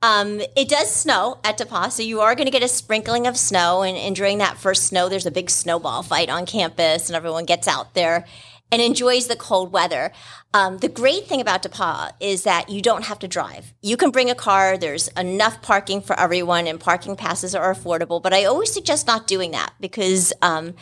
Um, 0.00 0.40
it 0.56 0.68
does 0.68 0.90
snow 0.90 1.40
at 1.44 1.58
DePauw, 1.58 1.90
so 1.90 2.02
you 2.02 2.20
are 2.20 2.34
going 2.34 2.46
to 2.46 2.52
get 2.52 2.62
a 2.62 2.68
sprinkling 2.68 3.26
of 3.26 3.36
snow. 3.36 3.82
And, 3.82 3.98
and 3.98 4.14
during 4.14 4.38
that 4.38 4.58
first 4.58 4.84
snow, 4.84 5.08
there's 5.08 5.26
a 5.26 5.30
big 5.30 5.50
snowball 5.50 6.04
fight 6.04 6.30
on 6.30 6.46
campus 6.46 7.08
and 7.08 7.16
everyone 7.16 7.46
gets 7.46 7.66
out 7.66 7.94
there 7.94 8.24
and 8.72 8.80
enjoys 8.80 9.26
the 9.26 9.36
cold 9.36 9.72
weather. 9.72 10.12
Um, 10.52 10.78
the 10.78 10.88
great 10.88 11.26
thing 11.26 11.40
about 11.40 11.62
DePauw 11.62 12.12
is 12.20 12.42
that 12.42 12.68
you 12.68 12.82
don't 12.82 13.04
have 13.04 13.18
to 13.20 13.28
drive. 13.28 13.72
You 13.82 13.96
can 13.96 14.10
bring 14.10 14.30
a 14.30 14.34
car. 14.34 14.76
There's 14.76 15.08
enough 15.08 15.62
parking 15.62 16.00
for 16.00 16.18
everyone, 16.18 16.66
and 16.66 16.80
parking 16.80 17.16
passes 17.16 17.54
are 17.54 17.72
affordable. 17.72 18.22
But 18.22 18.32
I 18.32 18.44
always 18.44 18.72
suggest 18.72 19.06
not 19.06 19.26
doing 19.26 19.52
that 19.52 19.72
because 19.80 20.32
um, 20.42 20.74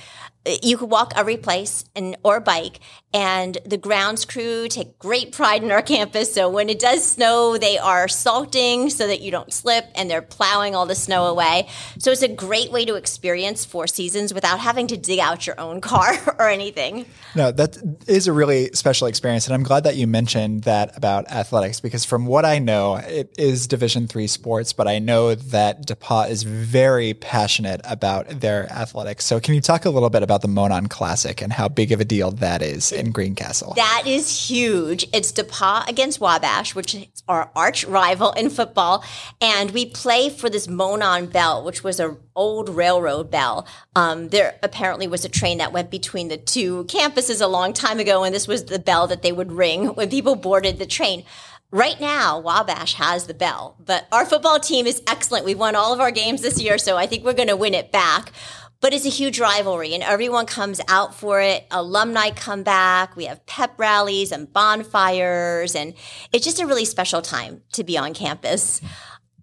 you 0.63 0.79
could 0.79 0.91
walk 0.91 1.13
every 1.17 1.37
place 1.37 1.85
and 1.95 2.17
or 2.23 2.41
bike 2.41 2.81
and 3.13 3.59
the 3.65 3.77
grounds 3.77 4.25
crew 4.25 4.69
take 4.69 4.99
great 4.99 5.33
pride 5.33 5.63
in 5.63 5.71
our 5.71 5.83
campus. 5.83 6.33
So 6.33 6.49
when 6.49 6.69
it 6.69 6.79
does 6.79 7.05
snow 7.05 7.57
they 7.59 7.79
are 7.79 8.09
salting 8.09 8.91
so 8.91 9.07
that 9.07 9.21
you 9.21 9.31
don't 9.31 9.53
slip 9.53 9.87
and 9.95 10.11
they're 10.11 10.23
plowing 10.23 10.75
all 10.75 10.87
the 10.87 10.95
snow 10.95 11.25
away. 11.27 11.69
So 11.99 12.11
it's 12.11 12.23
a 12.23 12.29
great 12.29 12.71
way 12.71 12.85
to 12.85 12.95
experience 12.95 13.65
four 13.65 13.87
seasons 13.87 14.35
without 14.35 14.61
having 14.61 14.87
to 14.89 14.97
dig 14.97 15.19
out 15.19 15.47
your 15.47 15.59
own 15.59 15.81
car 15.81 16.13
or 16.39 16.49
anything. 16.49 17.07
No 17.35 17.51
that 17.53 17.79
is 18.07 18.27
a 18.27 18.33
really 18.33 18.71
special 18.73 19.07
experience. 19.07 19.47
And 19.47 19.55
i'm 19.55 19.63
glad 19.63 19.85
that 19.85 19.97
you 19.97 20.07
mentioned 20.07 20.65
that 20.65 20.97
about 20.97 21.31
athletics 21.31 21.81
because 21.81 22.05
from 22.05 22.27
what 22.27 22.45
i 22.45 22.59
know 22.59 22.97
it 22.97 23.35
is 23.39 23.67
division 23.67 24.07
three 24.07 24.27
sports 24.27 24.73
but 24.73 24.87
i 24.87 24.99
know 24.99 25.35
that 25.35 25.87
DePauw 25.87 26.29
is 26.29 26.43
very 26.43 27.15
passionate 27.15 27.81
about 27.85 28.41
their 28.41 28.71
athletics. 28.73 29.25
So 29.25 29.41
can 29.41 29.55
you 29.55 29.61
talk 29.61 29.85
a 29.85 29.91
little 29.91 30.11
bit 30.11 30.23
about 30.23 30.43
the 30.43 30.49
Monon 30.49 30.89
Classic 30.89 31.41
and 31.41 31.53
how 31.53 31.69
big 31.69 31.93
of 31.93 32.01
a 32.01 32.05
deal 32.05 32.31
that 32.33 32.63
is 32.63 32.93
in 32.99 33.13
Greencastle. 33.13 33.75
That 33.75 34.03
is 34.07 34.49
huge. 34.51 35.07
It's 35.13 35.33
DePauw 35.33 35.89
against 35.89 36.21
Wabash, 36.21 36.75
which 36.75 36.95
is 36.95 37.07
our 37.29 37.51
arch 37.55 37.85
rival 37.85 38.33
in 38.33 38.51
football. 38.51 39.05
And 39.41 39.71
we 39.71 39.87
play 39.87 40.29
for 40.31 40.51
this 40.51 40.69
Monon 40.69 41.27
bell, 41.27 41.65
which 41.65 41.85
was 41.85 42.01
an 42.01 42.19
old 42.35 42.69
railroad 42.69 43.31
bell. 43.31 43.67
Um, 43.97 44.29
there 44.29 44.59
apparently 44.63 45.07
was 45.07 45.25
a 45.25 45.29
train 45.29 45.59
that 45.59 45.73
went 45.73 45.91
between 45.91 46.29
the 46.29 46.37
two 46.37 46.85
campuses 46.85 47.41
a 47.41 47.47
long 47.47 47.73
time 47.73 47.99
ago, 47.99 48.25
and 48.25 48.35
this 48.35 48.49
was 48.49 48.65
the 48.65 48.79
bell 48.79 49.07
that 49.07 49.23
they 49.23 49.33
would 49.33 49.53
ring 49.53 49.87
when 49.89 50.11
people 50.11 50.35
boarded 50.35 50.79
the 50.79 50.87
train. 50.87 51.25
Right 51.71 52.01
now, 52.01 52.39
Wabash 52.39 52.95
has 52.95 53.27
the 53.27 53.35
bell, 53.35 53.77
but 53.79 54.07
our 54.11 54.25
football 54.25 54.59
team 54.59 54.87
is 54.87 55.03
excellent. 55.07 55.45
We've 55.45 55.59
won 55.59 55.77
all 55.77 55.93
of 55.93 56.01
our 56.01 56.11
games 56.11 56.41
this 56.41 56.63
year, 56.63 56.79
so 56.79 56.97
I 56.97 57.07
think 57.07 57.25
we're 57.25 57.35
going 57.35 57.49
to 57.49 57.57
win 57.57 57.75
it 57.75 57.93
back. 57.93 58.33
But 58.81 58.95
it's 58.95 59.07
a 59.07 59.11
huge 59.11 59.41
rivalry 59.41 59.93
and 59.93 60.05
everyone 60.05 60.47
comes 60.47 60.81
out 60.89 61.15
for 61.15 61.41
it. 61.41 61.67
Alumni 61.71 62.31
come 62.31 62.63
back. 62.63 63.17
We 63.17 63.25
have 63.25 63.45
pep 63.47 63.75
rallies 63.77 64.31
and 64.31 64.53
bonfires 64.53 65.75
and 65.75 65.95
it's 66.33 66.45
just 66.45 66.61
a 66.61 66.67
really 66.67 66.85
special 66.85 67.21
time 67.21 67.63
to 67.73 67.83
be 67.83 67.99
on 67.99 68.15
campus. 68.15 68.81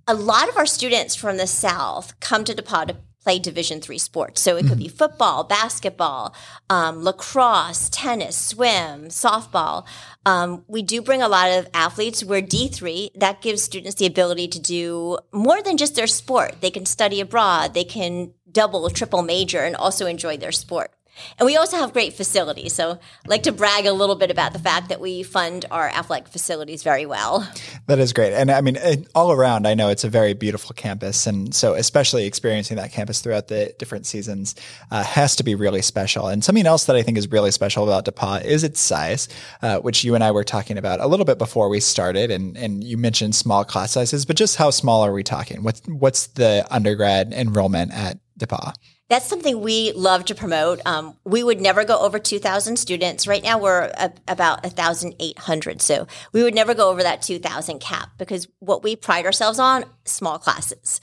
A 0.08 0.14
lot 0.14 0.48
of 0.48 0.56
our 0.56 0.66
students 0.66 1.16
from 1.16 1.38
the 1.38 1.48
South 1.48 2.18
come 2.20 2.46
to 2.46 2.54
DePauw 2.54 2.88
to 2.88 2.98
play 3.26 3.40
Division 3.40 3.82
three 3.82 3.98
sports. 3.98 4.40
So 4.40 4.56
it 4.56 4.62
could 4.62 4.74
mm-hmm. 4.74 4.84
be 4.84 4.88
football, 4.88 5.44
basketball, 5.44 6.34
um, 6.70 7.04
lacrosse, 7.04 7.90
tennis, 7.90 8.38
swim, 8.38 9.06
softball. 9.06 9.86
Um, 10.28 10.64
we 10.68 10.84
do 10.84 11.02
bring 11.02 11.24
a 11.24 11.28
lot 11.28 11.50
of 11.50 11.68
athletes. 11.74 12.24
We're 12.24 12.44
D3. 12.44 13.10
That 13.16 13.42
gives 13.42 13.64
students 13.64 13.96
the 13.96 14.06
ability 14.06 14.48
to 14.50 14.60
do 14.60 15.18
more 15.34 15.62
than 15.64 15.76
just 15.76 15.96
their 15.96 16.08
sport. 16.08 16.62
They 16.62 16.70
can 16.70 16.86
study 16.86 17.20
abroad. 17.20 17.74
They 17.74 17.84
can 17.84 18.32
double, 18.56 18.90
triple 18.90 19.22
major 19.22 19.60
and 19.60 19.76
also 19.76 20.08
enjoy 20.08 20.38
their 20.38 20.52
sport. 20.52 20.92
And 21.40 21.46
we 21.46 21.56
also 21.56 21.78
have 21.78 21.94
great 21.94 22.14
facilities. 22.14 22.74
So 22.74 22.92
I'd 22.92 23.30
like 23.30 23.44
to 23.44 23.52
brag 23.52 23.86
a 23.86 23.94
little 23.94 24.16
bit 24.16 24.32
about 24.32 24.54
the 24.54 24.60
fact 24.60 24.90
that 24.90 25.00
we 25.00 25.24
fund 25.24 25.66
our 25.72 25.88
athletic 25.88 26.28
facilities 26.28 26.84
very 26.84 27.06
well. 27.06 27.50
That 27.88 28.00
is 28.00 28.14
great. 28.14 28.34
And 28.34 28.52
I 28.52 28.62
mean, 28.62 28.78
all 29.14 29.32
around, 29.32 29.68
I 29.68 29.76
know 29.76 29.90
it's 29.90 30.04
a 30.04 30.10
very 30.10 30.34
beautiful 30.34 30.74
campus. 30.74 31.28
And 31.28 31.54
so, 31.54 31.74
especially 31.74 32.26
experiencing 32.26 32.78
that 32.78 32.92
campus 32.92 33.22
throughout 33.22 33.48
the 33.48 33.74
different 33.78 34.06
seasons 34.06 34.56
uh, 34.92 35.04
has 35.04 35.36
to 35.38 35.44
be 35.44 35.56
really 35.56 35.82
special. 35.82 36.28
And 36.28 36.44
something 36.44 36.66
else 36.66 36.86
that 36.86 36.96
I 36.96 37.04
think 37.04 37.18
is 37.18 37.32
really 37.32 37.52
special 37.52 37.84
about 37.84 38.06
DePauw 38.06 38.44
is 38.44 38.64
its 38.64 38.80
size, 38.80 39.30
uh, 39.62 39.80
which 39.80 40.04
you 40.04 40.16
and 40.16 40.24
I 40.24 40.32
were 40.32 40.44
talking 40.44 40.78
about 40.78 41.00
a 41.00 41.08
little 41.08 41.26
bit 41.26 41.38
before 41.38 41.70
we 41.70 41.80
started. 41.80 42.32
And, 42.32 42.58
and 42.58 42.84
you 42.84 42.98
mentioned 42.98 43.36
small 43.36 43.64
class 43.64 43.92
sizes, 43.92 44.26
but 44.26 44.36
just 44.36 44.58
how 44.58 44.70
small 44.70 45.04
are 45.04 45.14
we 45.14 45.24
talking? 45.24 45.64
What's, 45.64 45.82
what's 45.88 46.28
the 46.28 46.66
undergrad 46.70 47.34
enrollment 47.34 47.94
at 47.94 48.20
DePauw? 48.40 48.74
that's 49.08 49.28
something 49.28 49.62
we 49.62 49.92
love 49.92 50.26
to 50.26 50.36
promote. 50.36 50.82
Um, 50.86 51.16
we 51.24 51.44
would 51.44 51.62
never 51.62 51.84
go 51.84 52.00
over 52.00 52.18
2,000 52.18 52.78
students. 52.78 53.28
Right 53.28 53.44
now, 53.44 53.60
we're 53.60 53.92
a, 53.98 54.12
about 54.28 54.64
1,800. 54.64 55.82
So 55.82 56.08
we 56.32 56.42
would 56.42 56.56
never 56.56 56.74
go 56.74 56.90
over 56.90 57.04
that 57.04 57.22
2,000 57.22 57.80
cap 57.80 58.10
because 58.18 58.48
what 58.60 58.84
we 58.84 58.96
pride 58.96 59.26
ourselves 59.26 59.60
on, 59.60 59.86
small 60.06 60.40
classes 60.40 61.02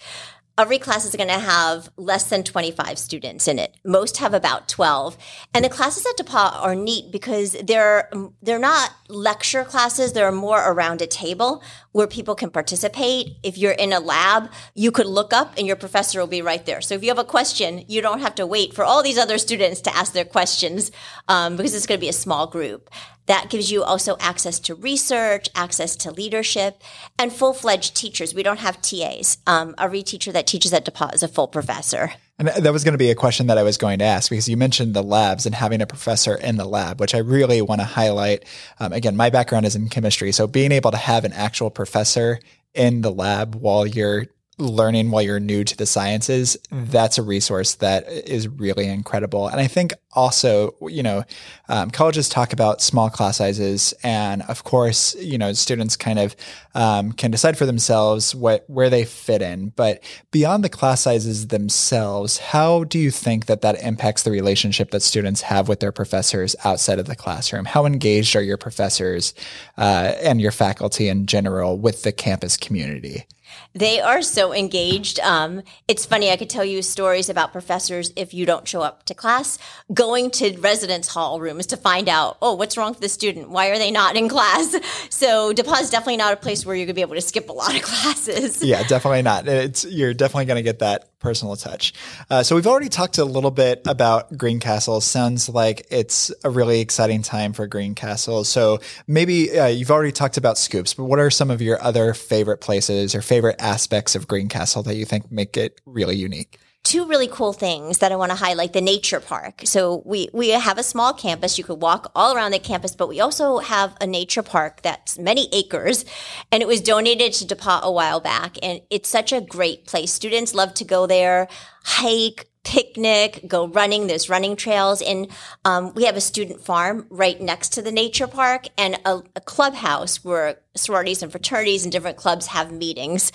every 0.59 0.79
class 0.79 1.05
is 1.05 1.17
going 1.17 1.29
to 1.29 1.39
have 1.39 1.91
less 1.97 2.29
than 2.29 2.43
25 2.43 2.99
students 2.99 3.49
in 3.49 3.59
it. 3.59 3.77
Most 3.85 4.19
have 4.19 4.35
about 4.35 4.69
12. 4.69 5.17
And 5.55 5.65
the 5.65 5.69
classes 5.69 6.07
at 6.07 6.25
DePauw 6.25 6.63
are 6.63 6.75
neat 6.75 7.11
because 7.11 7.57
they're 7.63 8.11
they're 8.43 8.59
not 8.59 8.91
lecture 9.09 9.65
classes, 9.65 10.13
they're 10.13 10.33
more 10.33 10.63
around 10.71 11.01
a 11.01 11.07
table 11.07 11.63
where 11.93 12.07
people 12.07 12.35
can 12.35 12.51
participate. 12.51 13.37
If 13.43 13.57
you're 13.57 13.73
in 13.73 13.93
a 13.93 14.01
lab, 14.01 14.51
you 14.75 14.91
could 14.91 15.07
look 15.07 15.33
up 15.33 15.55
and 15.57 15.67
your 15.67 15.77
professor 15.77 16.21
will 16.21 16.27
be 16.27 16.43
right 16.43 16.65
there. 16.67 16.81
So 16.81 16.95
if 16.95 17.03
you 17.03 17.09
have 17.09 17.19
a 17.19 17.25
question, 17.25 17.85
you 17.89 18.03
don't 18.03 18.21
have 18.21 18.35
to 18.37 18.47
wait 18.47 18.75
for 18.75 18.85
all 18.85 19.03
these 19.03 19.19
other 19.19 19.39
students 19.39 19.81
to 19.83 19.97
ask 19.97 20.13
their 20.13 20.25
questions 20.25 20.91
um, 21.29 21.57
because 21.57 21.75
it's 21.75 21.87
going 21.87 21.99
to 21.99 22.05
be 22.05 22.09
a 22.09 22.15
small 22.15 22.47
group. 22.47 22.91
That 23.27 23.51
gives 23.51 23.71
you 23.71 23.83
also 23.85 24.17
access 24.19 24.59
to 24.61 24.75
research, 24.75 25.49
access 25.55 25.97
to 25.97 26.11
leadership, 26.11 26.83
and 27.19 27.33
full 27.33 27.53
fledged 27.53 27.95
teachers. 27.95 28.35
We 28.35 28.43
don't 28.43 28.59
have 28.59 28.83
TAs. 28.83 29.39
Um, 29.47 29.75
every 29.79 30.03
teacher 30.03 30.33
that 30.33 30.47
teaches 30.47 30.73
at 30.73 30.85
DePauw 30.85 31.15
is 31.15 31.23
a 31.23 31.29
full 31.29 31.49
professor. 31.49 32.15
And 32.39 32.49
that 32.49 32.73
was 32.73 32.83
going 32.83 32.93
to 32.93 32.99
be 32.99 33.11
a 33.11 33.15
question 33.15 33.47
that 33.47 33.59
I 33.59 33.63
was 33.63 33.77
going 33.77 34.01
to 34.01 34.05
ask 34.05 34.29
because 34.29 34.49
you 34.49 34.57
mentioned 34.57 34.95
the 34.95 35.03
labs 35.03 35.47
and 35.47 35.55
having 35.55 35.81
a 35.81 35.87
professor 35.87 36.35
in 36.35 36.57
the 36.57 36.65
lab, 36.65 36.99
which 36.99 37.15
I 37.15 37.19
really 37.19 37.63
want 37.63 37.81
to 37.81 37.85
highlight. 37.85 38.45
Um, 38.81 38.93
again, 38.93 39.17
my 39.17 39.31
background 39.31 39.67
is 39.67 39.77
in 39.77 39.89
chemistry. 39.89 40.33
So 40.33 40.49
being 40.49 40.73
able 40.73 40.91
to 40.91 40.97
have 40.97 41.25
an 41.25 41.33
actual 41.33 41.71
professor 41.71 42.41
in 42.75 43.03
the 43.03 43.13
lab 43.13 43.55
while 43.55 43.87
you're 43.87 44.27
learning 44.59 45.11
while 45.11 45.23
you're 45.23 45.41
new 45.41 45.65
to 45.65 45.77
the 45.77 45.87
sciences, 45.87 46.57
that's 46.71 47.17
a 47.17 47.23
resource 47.23 47.77
that 47.77 48.07
is 48.09 48.49
really 48.49 48.87
incredible. 48.87 49.49
And 49.49 49.59
I 49.59 49.67
think 49.67 49.95
also, 50.13 50.75
you 50.83 51.03
know, 51.03 51.25
um, 51.69 51.91
colleges 51.91 52.29
talk 52.29 52.53
about 52.53 52.83
small 52.83 53.09
class 53.09 53.39
sizes, 53.39 53.95
and 54.03 54.43
of 54.43 54.65
course, 54.65 55.15
you 55.15 55.39
know, 55.39 55.55
students 55.55 55.97
kind 55.97 56.19
of 56.19 56.37
um, 56.75 57.13
can 57.13 57.31
decide 57.31 57.57
for 57.57 57.65
themselves 57.65 58.35
what 58.35 58.65
where 58.69 58.91
they 58.91 59.07
fit 59.07 59.41
in. 59.41 59.71
But 59.71 60.03
beyond 60.31 60.63
the 60.63 60.69
class 60.69 61.01
sizes 61.01 61.49
themselves, 61.49 62.39
how 62.39 62.85
do 62.85 62.99
you 62.99 63.11
think 63.11 63.47
that 63.47 63.63
that 63.63 63.83
impacts 63.83 64.23
the 64.23 64.31
relationship 64.31 64.91
that 64.91 65.03
students 65.03 65.43
have 65.43 65.67
with 65.67 65.81
their 65.81 65.93
professors 65.93 66.55
outside 66.63 66.99
of 66.99 67.07
the 67.07 67.17
classroom? 67.17 67.65
How 67.65 67.87
engaged 67.87 68.37
are 68.37 68.43
your 68.43 68.59
professors 68.59 69.33
uh, 69.79 70.13
and 70.23 70.43
your 70.43 70.53
faculty 70.53 71.09
in 71.09 71.25
general 71.25 71.79
with 71.79 72.03
the 72.03 72.13
campus 72.13 72.59
community? 72.59 73.27
They 73.73 74.01
are 74.01 74.23
so 74.23 74.53
engaged. 74.53 75.21
Um, 75.21 75.63
it's 75.89 76.05
funny, 76.05 76.31
I 76.31 76.37
could 76.37 76.51
tell 76.51 76.65
you 76.65 76.83
stories 76.83 77.29
about 77.29 77.53
professors 77.53 78.13
if 78.17 78.35
you 78.35 78.47
don't 78.47 78.67
show 78.67 78.83
up 78.83 79.05
to 79.05 79.15
class, 79.15 79.59
going 79.93 80.31
to 80.33 80.57
residence 80.59 81.09
hall 81.09 81.41
rooms 81.41 81.67
to 81.67 81.77
find 81.77 82.09
out, 82.09 82.37
oh, 82.43 82.55
what's 82.55 82.77
wrong 82.77 82.91
with 82.91 83.01
the 83.01 83.09
student? 83.09 83.51
Why 83.51 83.69
are 83.69 83.79
they 83.79 83.91
not 83.91 84.17
in 84.17 84.29
class? 84.29 84.77
So 85.11 85.53
DePauw 85.53 85.81
is 85.81 85.91
definitely 85.91 86.17
not 86.17 86.33
a 86.33 86.37
place 86.37 86.65
where 86.67 86.75
you're 86.75 86.87
going 86.87 86.95
to 86.95 86.99
be 86.99 87.03
able 87.03 87.15
to 87.15 87.21
skip 87.21 87.49
a 87.49 87.53
lot 87.53 87.75
of 87.75 87.83
classes. 87.93 88.63
Yeah, 88.63 88.83
definitely 88.87 89.23
not. 89.23 89.47
It's 89.47 89.85
You're 89.85 90.15
definitely 90.15 90.47
going 90.47 90.57
to 90.57 90.63
get 90.63 90.81
that 90.81 91.12
personal 91.23 91.57
touch. 91.57 91.95
Uh, 92.29 92.43
so 92.43 92.55
we've 92.57 92.67
already 92.67 92.89
talked 92.89 93.17
a 93.17 93.25
little 93.25 93.51
bit 93.51 93.81
about 93.87 94.37
Greencastle. 94.37 95.01
Sounds 95.01 95.49
like 95.49 95.87
it's 95.91 96.31
a 96.45 96.51
really 96.51 96.81
exciting 96.81 97.23
time 97.23 97.53
for 97.53 97.67
Greencastle. 97.67 98.45
So 98.45 98.81
maybe 99.07 99.59
uh, 99.59 99.69
you've 99.69 99.91
already 99.91 100.13
talked 100.13 100.37
about 100.37 100.59
Scoops, 100.59 100.95
but 100.95 101.05
what 101.05 101.19
are 101.19 101.31
some 101.31 101.51
of 101.51 101.63
your 101.63 101.83
other 101.83 102.13
favorite 102.13 102.59
places 102.59 103.15
or 103.15 103.23
favorite 103.23 103.57
aspects 103.59 104.15
of 104.15 104.29
Greencastle 104.29 104.83
that 104.83 104.97
you 104.97 105.05
think 105.05 105.31
make 105.31 105.57
it 105.57 105.81
really 105.87 106.17
unique? 106.17 106.59
Two 106.93 107.07
really 107.07 107.27
cool 107.27 107.55
things 107.55 107.99
that 107.99 108.13
I 108.13 108.17
want 108.17 108.33
to 108.33 108.37
highlight 108.37 108.75
the 108.75 108.83
nature 108.83 109.19
park. 109.19 109.63
So 109.65 110.03
we 110.05 110.29
we 110.35 110.51
have 110.51 110.77
a 110.77 110.83
small 110.83 111.15
campus. 111.15 111.57
You 111.57 111.65
could 111.65 111.81
walk 111.81 112.13
all 112.15 112.37
around 112.37 112.51
the 112.51 112.59
campus, 112.59 112.95
but 112.95 113.09
we 113.09 113.19
also 113.19 113.59
have 113.61 113.97
a 113.99 114.07
nature 114.07 114.43
park 114.43 114.83
that's 114.83 115.19
many 115.19 115.49
acres 115.55 116.05
and 116.51 116.63
it 116.63 116.67
was 116.67 116.83
donated 116.83 117.33
to 117.33 117.47
DePauw 117.47 117.81
a 117.81 117.91
while 117.91 118.21
back 118.21 118.59
and 118.63 118.83
it's 118.91 119.09
such 119.09 119.33
a 119.33 119.41
great 119.41 119.87
place. 119.87 120.13
Students 120.13 120.53
love 120.53 120.75
to 120.75 120.85
go 120.85 121.07
there, 121.07 121.49
hike, 121.83 122.47
picnic, 122.65 123.45
go 123.49 123.67
running. 123.67 124.07
There's 124.07 124.29
running 124.29 124.57
trails. 124.57 125.03
And 125.03 125.29
um, 125.65 125.93
we 125.95 126.05
have 126.05 126.17
a 126.17 126.21
student 126.21 126.61
farm 126.61 127.07
right 127.11 127.41
next 127.41 127.71
to 127.71 127.83
the 127.83 127.91
nature 127.91 128.27
park 128.27 128.67
and 128.79 129.01
a, 129.05 129.23
a 129.35 129.41
clubhouse 129.41 130.25
where 130.25 130.61
sororities 130.75 131.23
and 131.23 131.33
fraternities 131.33 131.85
and 131.85 131.93
different 131.93 132.17
clubs 132.17 132.47
have 132.47 132.73
meetings. 132.73 133.33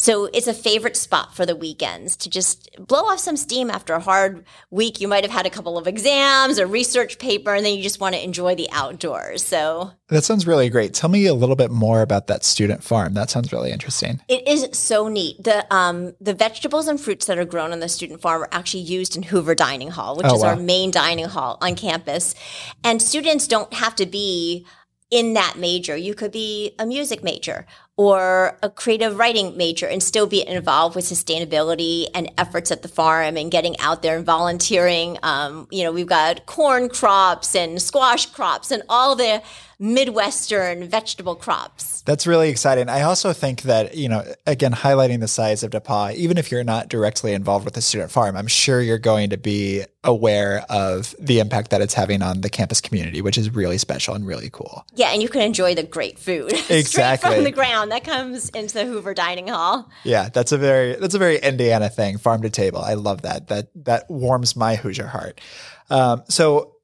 So 0.00 0.30
it's 0.32 0.46
a 0.46 0.54
favorite 0.54 0.96
spot 0.96 1.36
for 1.36 1.44
the 1.44 1.54
weekends 1.54 2.16
to 2.16 2.30
just 2.30 2.70
blow 2.78 3.02
off 3.02 3.18
some 3.18 3.36
steam 3.36 3.68
after 3.68 3.92
a 3.92 4.00
hard 4.00 4.46
week. 4.70 4.98
You 4.98 5.08
might 5.08 5.24
have 5.24 5.30
had 5.30 5.44
a 5.44 5.50
couple 5.50 5.76
of 5.76 5.86
exams 5.86 6.58
or 6.58 6.66
research 6.66 7.18
paper, 7.18 7.52
and 7.52 7.66
then 7.66 7.76
you 7.76 7.82
just 7.82 8.00
want 8.00 8.14
to 8.14 8.24
enjoy 8.24 8.54
the 8.54 8.66
outdoors. 8.72 9.44
So 9.44 9.92
that 10.08 10.24
sounds 10.24 10.46
really 10.46 10.70
great. 10.70 10.94
Tell 10.94 11.10
me 11.10 11.26
a 11.26 11.34
little 11.34 11.54
bit 11.54 11.70
more 11.70 12.00
about 12.00 12.28
that 12.28 12.44
student 12.44 12.82
farm. 12.82 13.12
That 13.12 13.28
sounds 13.28 13.52
really 13.52 13.72
interesting. 13.72 14.22
It 14.26 14.48
is 14.48 14.68
so 14.72 15.08
neat. 15.08 15.44
The 15.44 15.66
um, 15.72 16.14
the 16.18 16.32
vegetables 16.32 16.88
and 16.88 16.98
fruits 16.98 17.26
that 17.26 17.38
are 17.38 17.44
grown 17.44 17.70
on 17.72 17.80
the 17.80 17.88
student 17.88 18.22
farm 18.22 18.40
are 18.40 18.48
actually 18.52 18.84
used 18.84 19.16
in 19.16 19.22
Hoover 19.24 19.54
Dining 19.54 19.90
Hall, 19.90 20.16
which 20.16 20.26
oh, 20.30 20.34
is 20.34 20.42
wow. 20.42 20.48
our 20.48 20.56
main 20.56 20.90
dining 20.90 21.26
hall 21.26 21.58
on 21.60 21.74
campus. 21.74 22.34
And 22.82 23.02
students 23.02 23.46
don't 23.46 23.74
have 23.74 23.96
to 23.96 24.06
be 24.06 24.64
in 25.10 25.34
that 25.34 25.56
major. 25.58 25.96
You 25.96 26.14
could 26.14 26.32
be 26.32 26.74
a 26.78 26.86
music 26.86 27.22
major 27.22 27.66
or 28.00 28.56
a 28.62 28.70
creative 28.70 29.18
writing 29.18 29.54
major 29.58 29.86
and 29.86 30.02
still 30.02 30.26
be 30.26 30.42
involved 30.48 30.96
with 30.96 31.04
sustainability 31.04 32.06
and 32.14 32.32
efforts 32.38 32.70
at 32.70 32.80
the 32.80 32.88
farm 32.88 33.36
and 33.36 33.50
getting 33.50 33.78
out 33.78 34.00
there 34.00 34.16
and 34.16 34.24
volunteering. 34.24 35.18
Um, 35.22 35.68
you 35.70 35.84
know, 35.84 35.92
we've 35.92 36.06
got 36.06 36.46
corn 36.46 36.88
crops 36.88 37.54
and 37.54 37.82
squash 37.82 38.24
crops 38.24 38.70
and 38.70 38.82
all 38.88 39.16
the 39.16 39.42
Midwestern 39.82 40.86
vegetable 40.86 41.34
crops. 41.34 42.02
That's 42.02 42.26
really 42.26 42.50
exciting. 42.50 42.90
I 42.90 43.00
also 43.00 43.32
think 43.32 43.62
that, 43.62 43.96
you 43.96 44.10
know, 44.10 44.22
again, 44.46 44.72
highlighting 44.72 45.20
the 45.20 45.28
size 45.28 45.62
of 45.62 45.70
DePauw, 45.70 46.14
even 46.14 46.36
if 46.36 46.50
you're 46.50 46.62
not 46.62 46.88
directly 46.88 47.32
involved 47.32 47.64
with 47.64 47.72
the 47.72 47.80
student 47.80 48.10
farm, 48.10 48.36
I'm 48.36 48.46
sure 48.46 48.82
you're 48.82 48.98
going 48.98 49.30
to 49.30 49.38
be 49.38 49.84
aware 50.04 50.66
of 50.68 51.14
the 51.18 51.38
impact 51.38 51.70
that 51.70 51.80
it's 51.80 51.94
having 51.94 52.20
on 52.20 52.42
the 52.42 52.50
campus 52.50 52.82
community, 52.82 53.22
which 53.22 53.38
is 53.38 53.48
really 53.54 53.78
special 53.78 54.14
and 54.14 54.26
really 54.26 54.50
cool. 54.50 54.84
Yeah, 54.94 55.12
and 55.12 55.22
you 55.22 55.30
can 55.30 55.40
enjoy 55.40 55.74
the 55.74 55.82
great 55.82 56.18
food 56.18 56.52
exactly 56.68 57.36
from 57.36 57.44
the 57.44 57.50
ground 57.50 57.90
that 57.90 58.04
comes 58.04 58.50
into 58.50 58.74
the 58.74 58.84
Hoover 58.84 59.14
Dining 59.14 59.48
Hall. 59.48 59.90
Yeah, 60.04 60.28
that's 60.28 60.52
a 60.52 60.58
very 60.58 60.96
that's 60.96 61.14
a 61.14 61.18
very 61.18 61.38
Indiana 61.38 61.88
thing, 61.88 62.18
farm 62.18 62.42
to 62.42 62.50
table. 62.50 62.80
I 62.80 62.94
love 62.94 63.22
that. 63.22 63.48
That 63.48 63.68
that 63.84 64.10
warms 64.10 64.56
my 64.56 64.76
Hoosier 64.76 65.06
heart. 65.06 65.40
Um, 65.88 66.22
so 66.28 66.76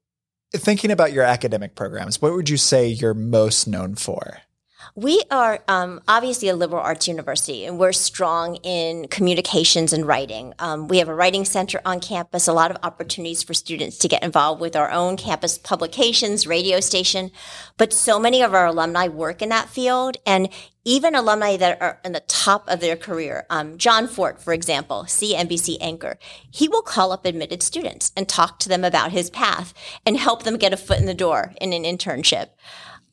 Thinking 0.53 0.91
about 0.91 1.11
your 1.11 1.25
academic 1.25 1.75
programs, 1.75 2.21
what 2.21 2.33
would 2.33 2.49
you 2.49 2.55
say 2.57 2.87
you're 2.87 3.13
most 3.13 3.67
known 3.67 3.95
for? 3.95 4.43
We 4.95 5.21
are 5.29 5.59
um, 5.67 6.01
obviously 6.07 6.49
a 6.49 6.55
liberal 6.55 6.81
arts 6.81 7.07
university, 7.07 7.65
and 7.65 7.79
we're 7.79 7.91
strong 7.93 8.55
in 8.57 9.07
communications 9.07 9.93
and 9.93 10.05
writing. 10.05 10.53
Um, 10.59 10.87
we 10.87 10.97
have 10.99 11.07
a 11.07 11.15
writing 11.15 11.45
center 11.45 11.81
on 11.85 11.99
campus, 11.99 12.47
a 12.47 12.53
lot 12.53 12.71
of 12.71 12.77
opportunities 12.83 13.43
for 13.43 13.53
students 13.53 13.97
to 13.99 14.07
get 14.07 14.23
involved 14.23 14.61
with 14.61 14.75
our 14.75 14.91
own 14.91 15.17
campus 15.17 15.57
publications, 15.57 16.47
radio 16.47 16.79
station. 16.79 17.31
But 17.77 17.93
so 17.93 18.19
many 18.19 18.41
of 18.41 18.53
our 18.53 18.65
alumni 18.65 19.07
work 19.07 19.41
in 19.41 19.49
that 19.49 19.69
field, 19.69 20.17
and 20.25 20.49
even 20.87 21.15
alumni 21.15 21.57
that 21.57 21.81
are 21.81 21.99
in 22.05 22.13
the 22.13 22.21
top 22.21 22.67
of 22.69 22.79
their 22.79 22.95
career. 22.95 23.45
Um, 23.49 23.77
Jon 23.77 24.07
Fortt, 24.07 24.41
for 24.41 24.53
example, 24.53 25.03
CNBC 25.05 25.77
anchor, 25.81 26.17
he 26.49 26.69
will 26.69 26.81
call 26.81 27.11
up 27.11 27.25
admitted 27.25 27.61
students 27.61 28.13
and 28.15 28.27
talk 28.27 28.57
to 28.59 28.69
them 28.69 28.85
about 28.85 29.11
his 29.11 29.29
path 29.29 29.73
and 30.05 30.15
help 30.15 30.43
them 30.43 30.55
get 30.55 30.71
a 30.71 30.77
foot 30.77 30.99
in 30.99 31.05
the 31.05 31.13
door 31.13 31.53
in 31.59 31.73
an 31.73 31.83
internship. 31.83 32.51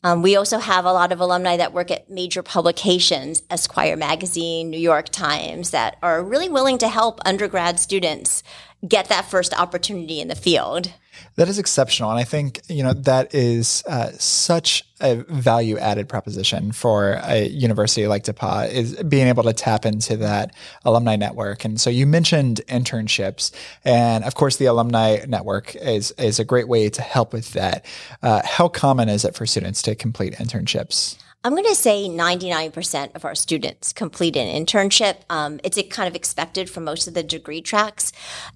Um, 0.05 0.21
we 0.21 0.35
also 0.35 0.59
have 0.59 0.85
a 0.85 0.93
lot 0.93 1.11
of 1.11 1.19
alumni 1.19 1.57
that 1.57 1.73
work 1.73 1.89
at 1.89 2.11
major 2.11 2.43
publications, 2.43 3.41
Esquire 3.49 3.97
Magazine, 3.97 4.69
New 4.69 4.77
York 4.77 5.09
Times, 5.09 5.71
that 5.71 5.97
are 6.03 6.23
really 6.23 6.47
willing 6.47 6.77
to 6.77 6.87
help 6.87 7.19
undergrad 7.25 7.79
students 7.79 8.43
get 8.87 9.09
that 9.09 9.25
first 9.29 9.53
opportunity 9.57 10.19
in 10.19 10.27
the 10.27 10.35
field. 10.35 10.91
That 11.35 11.49
is 11.49 11.59
exceptional. 11.59 12.09
And 12.09 12.19
I 12.19 12.23
think, 12.23 12.61
you 12.67 12.83
know, 12.83 12.93
that 12.93 13.33
is 13.33 13.83
uh, 13.87 14.11
such 14.17 14.83
a 15.01 15.15
value 15.15 15.77
added 15.77 16.07
proposition 16.07 16.71
for 16.71 17.19
a 17.23 17.47
university 17.47 18.07
like 18.07 18.23
DePauw 18.23 18.69
is 18.69 19.01
being 19.03 19.27
able 19.27 19.43
to 19.43 19.53
tap 19.53 19.85
into 19.85 20.17
that 20.17 20.53
alumni 20.83 21.15
network. 21.15 21.65
And 21.65 21.79
so 21.79 21.89
you 21.89 22.05
mentioned 22.05 22.61
internships. 22.67 23.51
And 23.83 24.23
of 24.23 24.35
course, 24.35 24.57
the 24.57 24.65
alumni 24.65 25.25
network 25.27 25.75
is, 25.75 26.11
is 26.11 26.39
a 26.39 26.45
great 26.45 26.67
way 26.67 26.89
to 26.89 27.01
help 27.01 27.33
with 27.33 27.53
that. 27.53 27.85
Uh, 28.21 28.41
how 28.45 28.67
common 28.67 29.09
is 29.09 29.25
it 29.25 29.35
for 29.35 29.45
students 29.45 29.81
to 29.83 29.95
complete 29.95 30.33
internships? 30.35 31.17
I'm 31.45 31.51
going 31.51 31.65
to 31.65 31.75
say 31.75 32.09
99% 32.09 33.15
of 33.15 33.23
our 33.23 33.35
students 33.35 33.93
complete 33.93 34.35
an 34.35 34.47
internship. 34.47 35.17
Um, 35.29 35.59
it's 35.63 35.79
kind 35.91 36.07
of 36.07 36.15
expected 36.15 36.71
for 36.71 36.79
most 36.79 37.07
of 37.07 37.13
the 37.13 37.21
degree 37.21 37.61
tracks. 37.61 38.11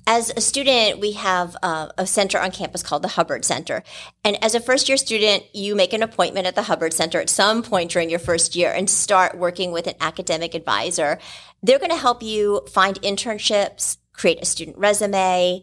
As 0.08 0.32
a 0.36 0.42
student, 0.42 1.00
we 1.00 1.12
have 1.12 1.56
uh, 1.62 1.90
a 2.00 2.08
center 2.08 2.40
on 2.40 2.50
campus 2.50 2.82
called 2.82 3.04
the 3.04 3.10
Hubbard 3.10 3.46
Center. 3.46 3.84
And 4.24 4.44
as 4.44 4.56
a 4.56 4.60
first 4.60 4.90
year 4.90 4.98
student, 4.98 5.44
you 5.54 5.76
make 5.76 5.94
an 5.94 6.02
appointment 6.02 6.48
at 6.48 6.56
the 6.56 6.64
Hubbard 6.64 6.94
Center 6.94 7.22
at 7.22 7.30
some 7.30 7.62
point 7.62 7.92
during 7.92 8.10
your 8.10 8.18
first 8.18 8.56
year 8.56 8.72
and 8.72 8.90
start 8.90 9.38
working 9.38 9.72
with 9.72 9.86
an 9.86 9.94
academic 10.02 10.56
advisor. 10.56 11.20
They're 11.62 11.78
going 11.78 11.92
to 11.92 11.96
help 11.96 12.24
you 12.24 12.66
find 12.72 13.00
internships, 13.04 13.98
create 14.14 14.42
a 14.42 14.46
student 14.46 14.80
resume, 14.80 15.62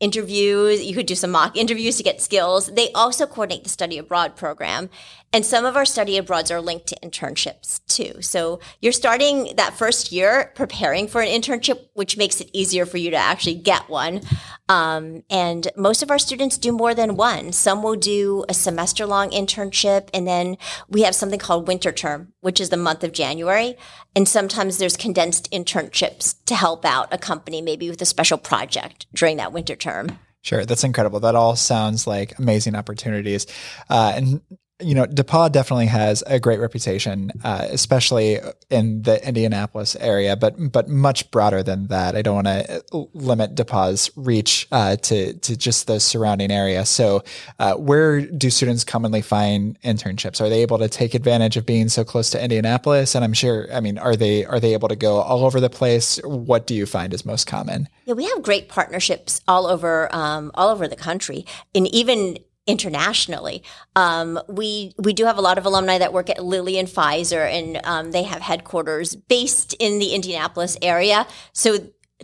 interviews. 0.00 0.82
You 0.82 0.94
could 0.94 1.06
do 1.06 1.14
some 1.14 1.30
mock 1.30 1.56
interviews 1.56 1.96
to 1.98 2.02
get 2.02 2.20
skills. 2.20 2.66
They 2.66 2.90
also 2.92 3.26
coordinate 3.26 3.64
the 3.64 3.70
study 3.70 3.98
abroad 3.98 4.34
program. 4.34 4.88
And 5.32 5.46
some 5.46 5.64
of 5.64 5.76
our 5.76 5.84
study 5.84 6.16
abroads 6.16 6.50
are 6.50 6.60
linked 6.60 6.88
to 6.88 6.96
internships 6.96 7.80
too. 7.86 8.20
So 8.20 8.58
you're 8.80 8.92
starting 8.92 9.54
that 9.56 9.74
first 9.74 10.10
year 10.10 10.52
preparing 10.56 11.06
for 11.06 11.20
an 11.20 11.28
internship, 11.28 11.86
which 11.94 12.16
makes 12.16 12.40
it 12.40 12.50
easier 12.52 12.84
for 12.84 12.96
you 12.96 13.10
to 13.10 13.16
actually 13.16 13.54
get 13.54 13.88
one. 13.88 14.22
Um, 14.68 15.22
and 15.30 15.68
most 15.76 16.02
of 16.02 16.10
our 16.10 16.18
students 16.18 16.58
do 16.58 16.72
more 16.72 16.94
than 16.94 17.14
one. 17.14 17.52
Some 17.52 17.82
will 17.82 17.94
do 17.94 18.44
a 18.48 18.54
semester 18.54 19.06
long 19.06 19.30
internship. 19.30 20.08
And 20.12 20.26
then 20.26 20.56
we 20.88 21.02
have 21.02 21.14
something 21.14 21.38
called 21.38 21.68
winter 21.68 21.92
term, 21.92 22.32
which 22.40 22.60
is 22.60 22.70
the 22.70 22.76
month 22.76 23.04
of 23.04 23.12
January. 23.12 23.76
And 24.16 24.26
sometimes 24.26 24.78
there's 24.78 24.96
condensed 24.96 25.50
internships 25.52 26.39
to 26.50 26.56
help 26.56 26.84
out 26.84 27.08
a 27.12 27.18
company, 27.18 27.62
maybe 27.62 27.88
with 27.88 28.02
a 28.02 28.04
special 28.04 28.36
project 28.36 29.06
during 29.14 29.38
that 29.38 29.52
winter 29.52 29.76
term. 29.76 30.18
Sure, 30.42 30.64
that's 30.64 30.82
incredible. 30.82 31.20
That 31.20 31.36
all 31.36 31.54
sounds 31.54 32.06
like 32.06 32.38
amazing 32.38 32.74
opportunities. 32.74 33.46
Uh, 33.88 34.12
and 34.16 34.40
you 34.80 34.94
know, 34.94 35.06
DePauw 35.06 35.52
definitely 35.52 35.86
has 35.86 36.22
a 36.26 36.40
great 36.40 36.60
reputation, 36.60 37.32
uh, 37.44 37.66
especially 37.70 38.38
in 38.70 39.02
the 39.02 39.26
Indianapolis 39.26 39.96
area, 39.96 40.36
but 40.36 40.72
but 40.72 40.88
much 40.88 41.30
broader 41.30 41.62
than 41.62 41.88
that. 41.88 42.16
I 42.16 42.22
don't 42.22 42.34
want 42.34 42.46
to 42.46 42.82
limit 43.14 43.54
DePauw's 43.54 44.10
reach 44.16 44.68
uh, 44.72 44.96
to 44.96 45.34
to 45.34 45.56
just 45.56 45.86
the 45.86 46.00
surrounding 46.00 46.50
area. 46.50 46.84
So, 46.86 47.22
uh, 47.58 47.74
where 47.74 48.20
do 48.20 48.50
students 48.50 48.84
commonly 48.84 49.22
find 49.22 49.80
internships? 49.82 50.40
Are 50.40 50.48
they 50.48 50.62
able 50.62 50.78
to 50.78 50.88
take 50.88 51.14
advantage 51.14 51.56
of 51.56 51.66
being 51.66 51.88
so 51.88 52.04
close 52.04 52.30
to 52.30 52.42
Indianapolis? 52.42 53.14
And 53.14 53.24
I'm 53.24 53.34
sure, 53.34 53.68
I 53.72 53.80
mean, 53.80 53.98
are 53.98 54.16
they 54.16 54.44
are 54.44 54.60
they 54.60 54.72
able 54.72 54.88
to 54.88 54.96
go 54.96 55.20
all 55.20 55.44
over 55.44 55.60
the 55.60 55.70
place? 55.70 56.18
What 56.24 56.66
do 56.66 56.74
you 56.74 56.86
find 56.86 57.12
is 57.12 57.24
most 57.24 57.46
common? 57.46 57.88
Yeah, 58.04 58.14
we 58.14 58.24
have 58.24 58.42
great 58.42 58.68
partnerships 58.68 59.40
all 59.46 59.66
over 59.66 60.14
um, 60.14 60.50
all 60.54 60.68
over 60.68 60.88
the 60.88 60.96
country, 60.96 61.46
and 61.74 61.86
even 61.88 62.38
internationally. 62.70 63.62
Um, 63.96 64.40
we 64.48 64.94
we 64.98 65.12
do 65.12 65.24
have 65.26 65.38
a 65.38 65.40
lot 65.40 65.58
of 65.58 65.66
alumni 65.66 65.98
that 65.98 66.12
work 66.12 66.30
at 66.30 66.44
Lilly 66.44 66.78
and 66.78 66.88
Pfizer, 66.88 67.50
and 67.50 67.80
um, 67.84 68.12
they 68.12 68.22
have 68.22 68.42
headquarters 68.42 69.14
based 69.16 69.74
in 69.78 69.98
the 69.98 70.14
Indianapolis 70.14 70.76
area. 70.82 71.26
So 71.52 71.78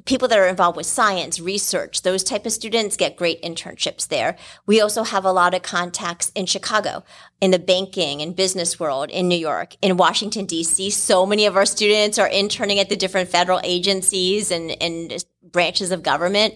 people 0.04 0.28
that 0.28 0.38
are 0.38 0.46
involved 0.46 0.76
with 0.76 0.84
science 0.84 1.40
research 1.40 2.02
those 2.02 2.22
type 2.22 2.44
of 2.44 2.52
students 2.52 2.96
get 2.96 3.16
great 3.16 3.40
internships 3.42 4.06
there 4.08 4.36
we 4.66 4.78
also 4.78 5.04
have 5.04 5.24
a 5.24 5.32
lot 5.32 5.54
of 5.54 5.62
contacts 5.62 6.30
in 6.34 6.44
chicago 6.44 7.02
in 7.40 7.50
the 7.50 7.58
banking 7.58 8.20
and 8.20 8.36
business 8.36 8.78
world 8.78 9.08
in 9.10 9.26
new 9.26 9.38
york 9.38 9.74
in 9.80 9.96
washington 9.96 10.44
d.c 10.44 10.90
so 10.90 11.24
many 11.24 11.46
of 11.46 11.56
our 11.56 11.64
students 11.64 12.18
are 12.18 12.28
interning 12.28 12.78
at 12.78 12.90
the 12.90 12.96
different 12.96 13.30
federal 13.30 13.60
agencies 13.64 14.50
and, 14.50 14.70
and 14.82 15.24
branches 15.56 15.90
of 15.90 16.02
government 16.02 16.54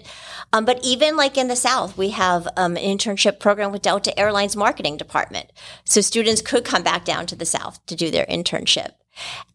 um, 0.52 0.64
but 0.64 0.80
even 0.82 1.16
like 1.16 1.38
in 1.38 1.48
the 1.48 1.56
South, 1.56 1.96
we 1.96 2.10
have 2.10 2.48
um, 2.56 2.76
an 2.76 2.82
internship 2.82 3.38
program 3.38 3.72
with 3.72 3.82
Delta 3.82 4.18
Airlines 4.18 4.56
marketing 4.56 4.96
department. 4.96 5.50
So 5.84 6.00
students 6.00 6.42
could 6.42 6.64
come 6.64 6.82
back 6.82 7.04
down 7.04 7.26
to 7.26 7.36
the 7.36 7.46
South 7.46 7.84
to 7.86 7.94
do 7.94 8.10
their 8.10 8.26
internship. 8.26 8.92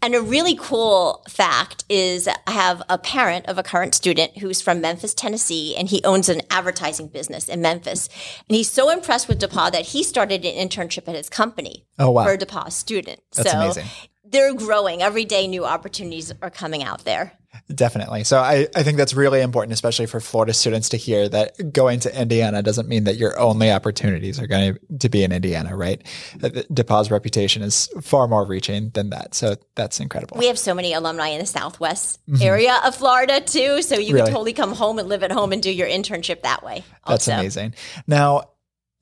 And 0.01 0.13
a 0.13 0.21
really 0.21 0.55
cool 0.55 1.23
fact 1.27 1.85
is 1.89 2.27
I 2.27 2.51
have 2.51 2.83
a 2.87 2.97
parent 2.97 3.47
of 3.47 3.57
a 3.57 3.63
current 3.63 3.95
student 3.95 4.37
who's 4.37 4.61
from 4.61 4.79
Memphis, 4.79 5.13
Tennessee, 5.13 5.75
and 5.75 5.89
he 5.89 6.03
owns 6.03 6.29
an 6.29 6.41
advertising 6.51 7.07
business 7.07 7.49
in 7.49 7.61
Memphis. 7.61 8.07
And 8.47 8.55
he's 8.55 8.69
so 8.69 8.89
impressed 8.89 9.27
with 9.27 9.39
DePauw 9.39 9.71
that 9.71 9.87
he 9.87 10.03
started 10.03 10.45
an 10.45 10.69
internship 10.69 11.07
at 11.07 11.15
his 11.15 11.29
company 11.29 11.85
oh, 11.97 12.11
wow. 12.11 12.25
for 12.25 12.33
a 12.33 12.71
student. 12.71 13.21
That's 13.35 13.51
so 13.51 13.57
amazing. 13.57 13.85
They're 14.23 14.53
growing. 14.53 15.01
Every 15.01 15.25
day 15.25 15.47
new 15.47 15.65
opportunities 15.65 16.33
are 16.41 16.49
coming 16.49 16.83
out 16.83 17.05
there. 17.05 17.33
Definitely. 17.73 18.23
So 18.23 18.39
I, 18.39 18.67
I 18.75 18.83
think 18.83 18.97
that's 18.97 19.13
really 19.13 19.41
important, 19.41 19.73
especially 19.73 20.05
for 20.05 20.19
Florida 20.19 20.53
students 20.53 20.89
to 20.89 20.97
hear 20.97 21.27
that 21.29 21.73
going 21.73 21.99
to 22.01 22.21
Indiana 22.21 22.61
doesn't 22.61 22.87
mean 22.87 23.05
that 23.05 23.15
your 23.17 23.39
only 23.39 23.71
opportunities 23.71 24.39
are 24.39 24.47
going 24.47 24.77
to 24.99 25.09
be 25.09 25.23
in 25.23 25.31
Indiana, 25.31 25.75
right? 25.75 26.01
DePauw's 26.37 27.11
reputation 27.11 27.61
is 27.61 27.89
far 28.01 28.27
more 28.27 28.45
reaching 28.45 28.89
than 28.91 29.09
that. 29.09 29.35
So 29.35 29.55
that's 29.75 29.99
incredible. 29.99 30.37
We 30.37 30.47
have 30.47 30.59
so 30.59 30.73
many 30.73 30.93
alumni 30.93 31.29
in 31.29 31.39
the 31.39 31.45
Southwest 31.45 32.19
mm-hmm. 32.27 32.41
area 32.41 32.79
of 32.85 32.95
Florida 32.95 33.41
too. 33.41 33.81
So 33.81 33.95
you 33.95 34.13
really? 34.13 34.25
can 34.25 34.33
totally 34.33 34.53
come 34.53 34.73
home 34.73 34.99
and 34.99 35.09
live 35.09 35.23
at 35.23 35.31
home 35.31 35.51
and 35.51 35.61
do 35.61 35.71
your 35.71 35.87
internship 35.87 36.43
that 36.43 36.63
way. 36.63 36.83
Also. 37.03 37.31
That's 37.31 37.39
amazing. 37.39 37.75
Now, 38.07 38.49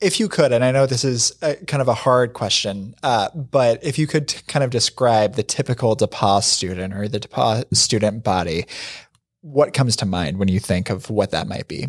if 0.04 0.20
you 0.20 0.28
could, 0.28 0.52
and 0.52 0.62
I 0.62 0.70
know 0.70 0.84
this 0.84 1.02
is 1.02 1.34
a, 1.40 1.54
kind 1.54 1.80
of 1.80 1.88
a 1.88 1.94
hard 1.94 2.34
question, 2.34 2.94
uh, 3.02 3.30
but 3.34 3.82
if 3.82 3.98
you 3.98 4.06
could 4.06 4.28
t- 4.28 4.42
kind 4.46 4.62
of 4.62 4.68
describe 4.68 5.34
the 5.34 5.42
typical 5.42 5.96
DePauw 5.96 6.42
student 6.42 6.92
or 6.92 7.08
the 7.08 7.18
DePauw 7.18 7.74
student 7.74 8.22
body, 8.22 8.66
what 9.40 9.72
comes 9.72 9.96
to 9.96 10.06
mind 10.06 10.38
when 10.38 10.48
you 10.48 10.60
think 10.60 10.90
of 10.90 11.08
what 11.08 11.30
that 11.30 11.48
might 11.48 11.68
be? 11.68 11.86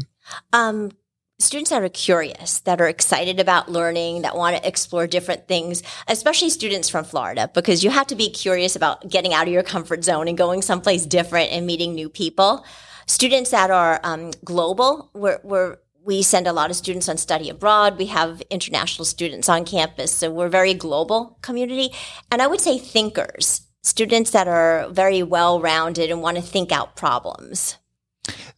Um, 0.53 0.91
students 1.39 1.71
that 1.71 1.83
are 1.83 1.89
curious, 1.89 2.61
that 2.61 2.79
are 2.79 2.87
excited 2.87 3.41
about 3.41 3.69
learning, 3.69 4.21
that 4.21 4.37
want 4.37 4.55
to 4.55 4.65
explore 4.65 5.07
different 5.07 5.49
things, 5.49 5.83
especially 6.07 6.49
students 6.49 6.87
from 6.87 7.03
Florida, 7.03 7.51
because 7.53 7.83
you 7.83 7.89
have 7.89 8.07
to 8.07 8.15
be 8.15 8.29
curious 8.29 8.77
about 8.77 9.09
getting 9.09 9.33
out 9.33 9.47
of 9.47 9.53
your 9.53 9.63
comfort 9.63 10.05
zone 10.05 10.29
and 10.29 10.37
going 10.37 10.61
someplace 10.61 11.05
different 11.05 11.51
and 11.51 11.67
meeting 11.67 11.93
new 11.93 12.07
people. 12.07 12.65
Students 13.07 13.51
that 13.51 13.71
are 13.71 13.99
um, 14.03 14.31
global, 14.45 15.11
we're, 15.13 15.41
we're 15.43 15.77
we 16.05 16.21
send 16.21 16.47
a 16.47 16.53
lot 16.53 16.69
of 16.69 16.75
students 16.75 17.09
on 17.09 17.17
study 17.17 17.49
abroad. 17.49 17.97
We 17.97 18.05
have 18.05 18.41
international 18.51 19.05
students 19.05 19.49
on 19.49 19.65
campus. 19.65 20.13
So 20.13 20.31
we're 20.31 20.45
a 20.45 20.49
very 20.49 20.75
global 20.75 21.39
community. 21.41 21.89
And 22.31 22.41
I 22.41 22.47
would 22.47 22.61
say 22.61 22.77
thinkers, 22.77 23.61
students 23.81 24.31
that 24.31 24.47
are 24.47 24.87
very 24.91 25.23
well 25.23 25.59
rounded 25.59 26.11
and 26.11 26.21
want 26.21 26.37
to 26.37 26.43
think 26.43 26.71
out 26.71 26.95
problems. 26.95 27.77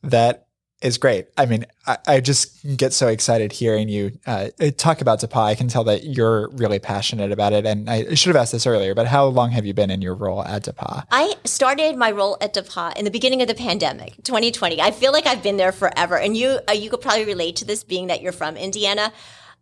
That 0.03 0.46
is 0.81 0.97
great. 0.99 1.27
I 1.37 1.47
mean, 1.47 1.65
I, 1.87 1.97
I, 2.07 2.19
just 2.19 2.77
get 2.77 2.93
so 2.93 3.07
excited 3.07 3.51
hearing 3.51 3.89
you 3.89 4.11
uh, 4.27 4.49
talk 4.77 5.01
about 5.01 5.19
DePauw. 5.19 5.43
I 5.43 5.55
can 5.55 5.67
tell 5.67 5.83
that 5.85 6.03
you're 6.03 6.49
really 6.49 6.77
passionate 6.77 7.31
about 7.31 7.51
it. 7.53 7.65
And 7.65 7.89
I 7.89 8.13
should 8.13 8.35
have 8.35 8.41
asked 8.41 8.51
this 8.51 8.67
earlier, 8.67 8.93
but 8.93 9.07
how 9.07 9.25
long 9.25 9.49
have 9.51 9.65
you 9.65 9.73
been 9.73 9.89
in 9.89 10.03
your 10.03 10.13
role 10.13 10.43
at 10.43 10.65
DePauw? 10.65 11.03
I 11.09 11.33
started 11.45 11.95
my 11.95 12.11
role 12.11 12.37
at 12.41 12.53
DePauw 12.53 12.95
in 12.95 13.05
the 13.05 13.11
beginning 13.11 13.41
of 13.41 13.47
the 13.47 13.55
pandemic, 13.55 14.23
2020. 14.23 14.79
I 14.79 14.91
feel 14.91 15.11
like 15.11 15.25
I've 15.25 15.41
been 15.41 15.57
there 15.57 15.71
forever. 15.71 16.15
And 16.17 16.37
you, 16.37 16.59
uh, 16.69 16.73
you 16.73 16.91
could 16.91 17.01
probably 17.01 17.25
relate 17.25 17.55
to 17.57 17.65
this 17.65 17.83
being 17.83 18.07
that 18.07 18.21
you're 18.21 18.31
from 18.31 18.55
Indiana 18.55 19.11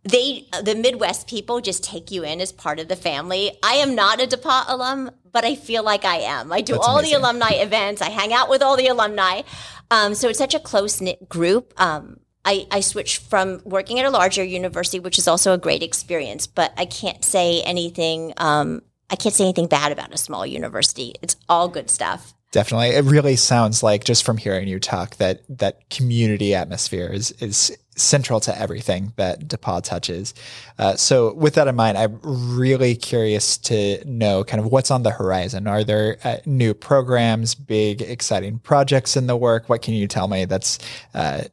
they 0.08 0.46
the 0.62 0.74
midwest 0.74 1.28
people 1.28 1.60
just 1.60 1.82
take 1.82 2.10
you 2.10 2.22
in 2.22 2.40
as 2.40 2.52
part 2.52 2.78
of 2.78 2.88
the 2.88 2.96
family 2.96 3.52
i 3.62 3.74
am 3.74 3.94
not 3.94 4.22
a 4.22 4.26
DePauw 4.26 4.64
alum 4.68 5.10
but 5.32 5.44
i 5.44 5.54
feel 5.54 5.82
like 5.82 6.04
i 6.04 6.16
am 6.16 6.52
i 6.52 6.60
do 6.60 6.74
That's 6.74 6.86
all 6.86 6.98
amazing. 6.98 7.20
the 7.20 7.26
alumni 7.26 7.52
events 7.54 8.00
i 8.02 8.10
hang 8.10 8.32
out 8.32 8.48
with 8.48 8.62
all 8.62 8.76
the 8.76 8.86
alumni 8.86 9.42
um, 9.90 10.14
so 10.14 10.28
it's 10.28 10.38
such 10.38 10.54
a 10.54 10.60
close 10.60 11.00
knit 11.00 11.28
group. 11.28 11.72
Um, 11.80 12.20
I, 12.44 12.66
I 12.70 12.80
switched 12.80 13.18
from 13.18 13.60
working 13.64 13.98
at 13.98 14.06
a 14.06 14.10
larger 14.10 14.44
university, 14.44 15.00
which 15.00 15.18
is 15.18 15.26
also 15.26 15.52
a 15.52 15.58
great 15.58 15.82
experience, 15.82 16.46
but 16.46 16.72
I 16.76 16.86
can't 16.86 17.24
say 17.24 17.62
anything. 17.62 18.32
Um, 18.36 18.82
I 19.10 19.16
can't 19.16 19.34
say 19.34 19.44
anything 19.44 19.66
bad 19.66 19.92
about 19.92 20.14
a 20.14 20.18
small 20.18 20.46
university. 20.46 21.14
It's 21.22 21.36
all 21.48 21.68
good 21.68 21.90
stuff. 21.90 22.34
Definitely, 22.52 22.90
it 22.90 23.04
really 23.04 23.36
sounds 23.36 23.82
like 23.82 24.04
just 24.04 24.24
from 24.24 24.38
hearing 24.38 24.68
you 24.68 24.78
talk 24.78 25.16
that 25.16 25.42
that 25.48 25.90
community 25.90 26.54
atmosphere 26.54 27.08
is 27.12 27.32
is 27.32 27.76
central 27.96 28.40
to 28.40 28.56
everything 28.58 29.12
that 29.16 29.48
DePauw 29.48 29.82
touches. 29.82 30.32
Uh, 30.78 30.94
so, 30.96 31.34
with 31.34 31.54
that 31.54 31.66
in 31.66 31.74
mind, 31.74 31.98
I'm 31.98 32.20
really 32.22 32.94
curious 32.94 33.58
to 33.58 34.02
know 34.06 34.44
kind 34.44 34.60
of 34.60 34.70
what's 34.70 34.90
on 34.90 35.02
the 35.02 35.10
horizon. 35.10 35.66
Are 35.66 35.82
there 35.82 36.18
uh, 36.22 36.36
new 36.46 36.72
programs, 36.72 37.54
big, 37.54 38.00
exciting 38.00 38.58
projects 38.60 39.16
in 39.16 39.26
the 39.26 39.36
work? 39.36 39.68
What 39.68 39.82
can 39.82 39.94
you 39.94 40.06
tell 40.06 40.28
me 40.28 40.44
that's 40.44 40.78
uh, 41.14 41.44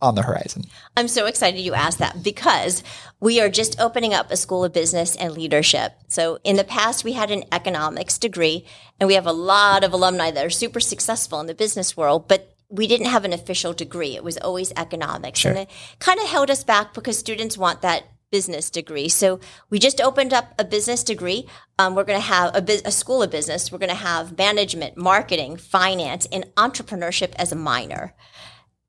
on 0.00 0.14
the 0.14 0.22
horizon? 0.22 0.64
I'm 0.96 1.08
so 1.08 1.26
excited 1.26 1.60
you 1.60 1.74
asked 1.74 1.98
that 1.98 2.22
because 2.22 2.82
we 3.20 3.40
are 3.40 3.48
just 3.48 3.80
opening 3.80 4.14
up 4.14 4.30
a 4.30 4.36
school 4.36 4.64
of 4.64 4.72
business 4.72 5.16
and 5.16 5.32
leadership. 5.32 5.92
So 6.08 6.38
in 6.44 6.56
the 6.56 6.64
past, 6.64 7.04
we 7.04 7.12
had 7.12 7.30
an 7.30 7.44
economics 7.50 8.18
degree 8.18 8.64
and 9.00 9.08
we 9.08 9.14
have 9.14 9.26
a 9.26 9.32
lot 9.32 9.84
of 9.84 9.92
alumni 9.92 10.30
that 10.30 10.46
are 10.46 10.50
super 10.50 10.80
successful 10.80 11.40
in 11.40 11.46
the 11.46 11.54
business 11.54 11.96
world, 11.96 12.28
but 12.28 12.54
we 12.68 12.86
didn't 12.86 13.06
have 13.06 13.24
an 13.24 13.32
official 13.32 13.72
degree. 13.72 14.14
It 14.14 14.22
was 14.22 14.36
always 14.38 14.72
economics. 14.76 15.40
Sure. 15.40 15.52
And 15.52 15.60
it 15.60 15.70
kind 15.98 16.20
of 16.20 16.26
held 16.26 16.50
us 16.50 16.64
back 16.64 16.94
because 16.94 17.18
students 17.18 17.56
want 17.56 17.82
that 17.82 18.04
business 18.30 18.70
degree. 18.70 19.08
So 19.08 19.40
we 19.70 19.78
just 19.78 20.00
opened 20.00 20.34
up 20.34 20.52
a 20.58 20.64
business 20.64 21.02
degree. 21.02 21.48
Um, 21.78 21.94
we're 21.94 22.04
going 22.04 22.20
to 22.20 22.26
have 22.26 22.54
a, 22.54 22.60
bu- 22.60 22.82
a, 22.84 22.92
school 22.92 23.22
of 23.22 23.30
business. 23.30 23.72
We're 23.72 23.78
going 23.78 23.88
to 23.88 23.94
have 23.94 24.36
management, 24.36 24.96
marketing, 24.96 25.56
finance, 25.56 26.26
and 26.30 26.44
entrepreneurship 26.56 27.32
as 27.36 27.52
a 27.52 27.56
minor. 27.56 28.14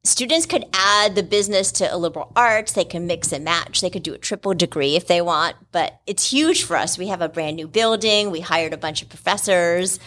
Students 0.06 0.46
could 0.46 0.66
add 0.72 1.16
the 1.16 1.24
business 1.24 1.74
to 1.74 1.94
a 1.94 1.98
liberal 1.98 2.32
arts. 2.34 2.72
They 2.72 2.86
can 2.86 3.06
mix 3.06 3.34
and 3.34 3.44
match. 3.44 3.82
They 3.82 3.90
could 3.90 4.04
do 4.04 4.14
a 4.14 4.18
triple 4.18 4.54
degree 4.54 4.96
if 4.96 5.08
they 5.08 5.22
want, 5.22 5.58
but 5.74 6.00
it's 6.08 6.32
huge 6.32 6.64
for 6.64 6.78
us. 6.78 6.98
We 6.98 7.08
have 7.08 7.22
a 7.22 7.28
brand 7.28 7.58
new 7.58 7.68
building. 7.68 8.32
We 8.32 8.40
hired 8.40 8.72
a 8.72 8.78
bunch 8.78 9.02
of 9.02 9.10
professors 9.10 10.00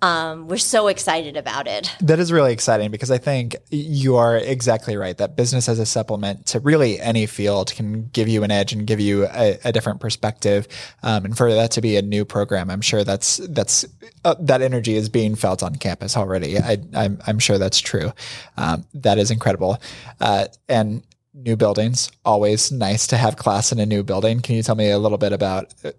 um, 0.00 0.46
we're 0.46 0.58
so 0.58 0.86
excited 0.86 1.36
about 1.36 1.66
it. 1.66 1.94
That 2.00 2.20
is 2.20 2.30
really 2.30 2.52
exciting 2.52 2.90
because 2.90 3.10
I 3.10 3.18
think 3.18 3.56
you 3.70 4.16
are 4.16 4.36
exactly 4.36 4.96
right. 4.96 5.16
That 5.16 5.36
business 5.36 5.68
as 5.68 5.78
a 5.78 5.86
supplement 5.86 6.46
to 6.46 6.60
really 6.60 7.00
any 7.00 7.26
field 7.26 7.72
can 7.74 8.08
give 8.08 8.28
you 8.28 8.44
an 8.44 8.50
edge 8.50 8.72
and 8.72 8.86
give 8.86 9.00
you 9.00 9.26
a, 9.26 9.58
a 9.64 9.72
different 9.72 10.00
perspective. 10.00 10.68
Um, 11.02 11.24
and 11.24 11.36
for 11.36 11.52
that 11.52 11.72
to 11.72 11.80
be 11.80 11.96
a 11.96 12.02
new 12.02 12.24
program, 12.24 12.70
I'm 12.70 12.80
sure 12.80 13.02
that's 13.02 13.38
that's 13.48 13.84
uh, 14.24 14.36
that 14.40 14.62
energy 14.62 14.94
is 14.94 15.08
being 15.08 15.34
felt 15.34 15.62
on 15.62 15.74
campus 15.76 16.16
already. 16.16 16.58
I, 16.58 16.78
am 16.94 17.18
I'm 17.26 17.38
sure 17.38 17.58
that's 17.58 17.80
true. 17.80 18.12
Um, 18.56 18.84
that 18.94 19.18
is 19.18 19.30
incredible. 19.30 19.80
Uh, 20.20 20.46
and 20.68 21.02
new 21.34 21.56
buildings 21.56 22.10
always 22.24 22.70
nice 22.70 23.06
to 23.08 23.16
have 23.16 23.36
class 23.36 23.72
in 23.72 23.78
a 23.78 23.86
new 23.86 24.02
building. 24.02 24.40
Can 24.40 24.54
you 24.56 24.62
tell 24.62 24.74
me 24.74 24.90
a 24.90 24.98
little 24.98 25.18
bit 25.18 25.32
about 25.32 25.74
uh, 25.84 25.90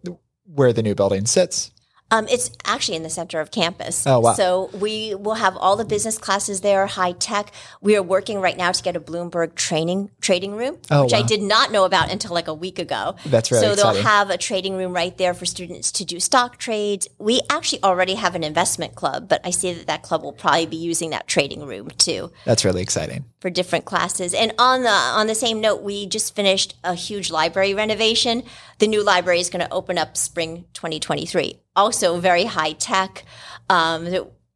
where 0.45 0.73
the 0.73 0.83
new 0.83 0.95
building 0.95 1.25
sits? 1.25 1.71
Um, 2.11 2.27
it's 2.27 2.49
actually 2.65 2.97
in 2.97 3.03
the 3.03 3.09
center 3.09 3.39
of 3.39 3.51
campus. 3.51 4.05
Oh, 4.07 4.19
wow. 4.19 4.33
So 4.33 4.69
we 4.73 5.13
will 5.15 5.35
have 5.35 5.55
all 5.55 5.75
the 5.75 5.85
business 5.85 6.17
classes 6.17 6.61
there, 6.61 6.87
high 6.87 7.11
tech. 7.11 7.51
We 7.81 7.95
are 7.95 8.03
working 8.03 8.39
right 8.39 8.57
now 8.57 8.71
to 8.71 8.81
get 8.83 8.95
a 8.95 8.99
Bloomberg 8.99 9.55
training 9.55 10.09
trading 10.19 10.55
room, 10.55 10.77
oh, 10.89 11.03
which 11.03 11.13
wow. 11.13 11.19
I 11.19 11.21
did 11.21 11.41
not 11.41 11.71
know 11.71 11.85
about 11.85 12.11
until 12.11 12.33
like 12.33 12.47
a 12.47 12.53
week 12.53 12.79
ago. 12.79 13.15
That's 13.25 13.51
really 13.51 13.63
So 13.65 13.73
exciting. 13.73 13.93
they'll 13.93 14.03
have 14.03 14.29
a 14.29 14.37
trading 14.37 14.75
room 14.75 14.93
right 14.93 15.15
there 15.17 15.33
for 15.33 15.45
students 15.45 15.91
to 15.93 16.05
do 16.05 16.19
stock 16.19 16.57
trades. 16.57 17.07
We 17.19 17.41
actually 17.49 17.83
already 17.83 18.15
have 18.15 18.33
an 18.35 18.43
investment 18.43 18.95
club, 18.95 19.29
but 19.29 19.41
I 19.43 19.51
see 19.51 19.73
that 19.73 19.87
that 19.87 20.01
club 20.01 20.23
will 20.23 20.33
probably 20.33 20.65
be 20.65 20.77
using 20.77 21.11
that 21.11 21.27
trading 21.27 21.65
room 21.65 21.89
too. 21.97 22.31
That's 22.45 22.65
really 22.65 22.81
exciting 22.81 23.25
for 23.39 23.49
different 23.49 23.85
classes. 23.85 24.33
And 24.33 24.53
on 24.57 24.81
the 24.83 24.89
on 24.89 25.27
the 25.27 25.35
same 25.35 25.61
note, 25.61 25.81
we 25.81 26.07
just 26.07 26.35
finished 26.35 26.75
a 26.83 26.93
huge 26.93 27.29
library 27.31 27.73
renovation. 27.73 28.43
The 28.79 28.87
new 28.87 29.03
library 29.03 29.39
is 29.39 29.49
going 29.49 29.65
to 29.65 29.71
open 29.71 29.97
up 29.97 30.17
spring 30.17 30.65
2023. 30.73 31.59
Also 31.79 32.19
very 32.19 32.43
high 32.43 32.73
tech. 32.73 33.23
Um, 33.69 34.07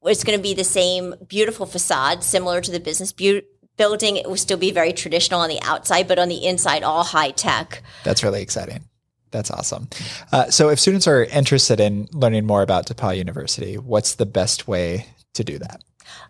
it's 0.03 0.23
going 0.23 0.37
to 0.37 0.43
be 0.43 0.53
the 0.53 0.63
same 0.63 1.15
beautiful 1.27 1.65
facade, 1.65 2.23
similar 2.23 2.59
to 2.59 2.71
the 2.71 2.79
business 2.79 3.13
bu- 3.13 3.41
building. 3.77 4.17
It 4.17 4.27
will 4.27 4.37
still 4.37 4.57
be 4.57 4.71
very 4.71 4.91
traditional 4.91 5.39
on 5.39 5.49
the 5.49 5.61
outside, 5.61 6.07
but 6.07 6.19
on 6.19 6.27
the 6.27 6.45
inside, 6.45 6.83
all 6.83 7.03
high 7.03 7.31
tech. 7.31 7.81
That's 8.03 8.23
really 8.23 8.41
exciting. 8.41 8.83
That's 9.31 9.49
awesome. 9.49 9.87
Uh, 10.31 10.49
so, 10.49 10.69
if 10.69 10.79
students 10.79 11.07
are 11.07 11.23
interested 11.23 11.79
in 11.79 12.07
learning 12.11 12.45
more 12.45 12.61
about 12.61 12.85
DePauw 12.85 13.17
University, 13.17 13.77
what's 13.77 14.15
the 14.15 14.25
best 14.25 14.67
way 14.67 15.07
to 15.33 15.43
do 15.43 15.57
that? 15.59 15.81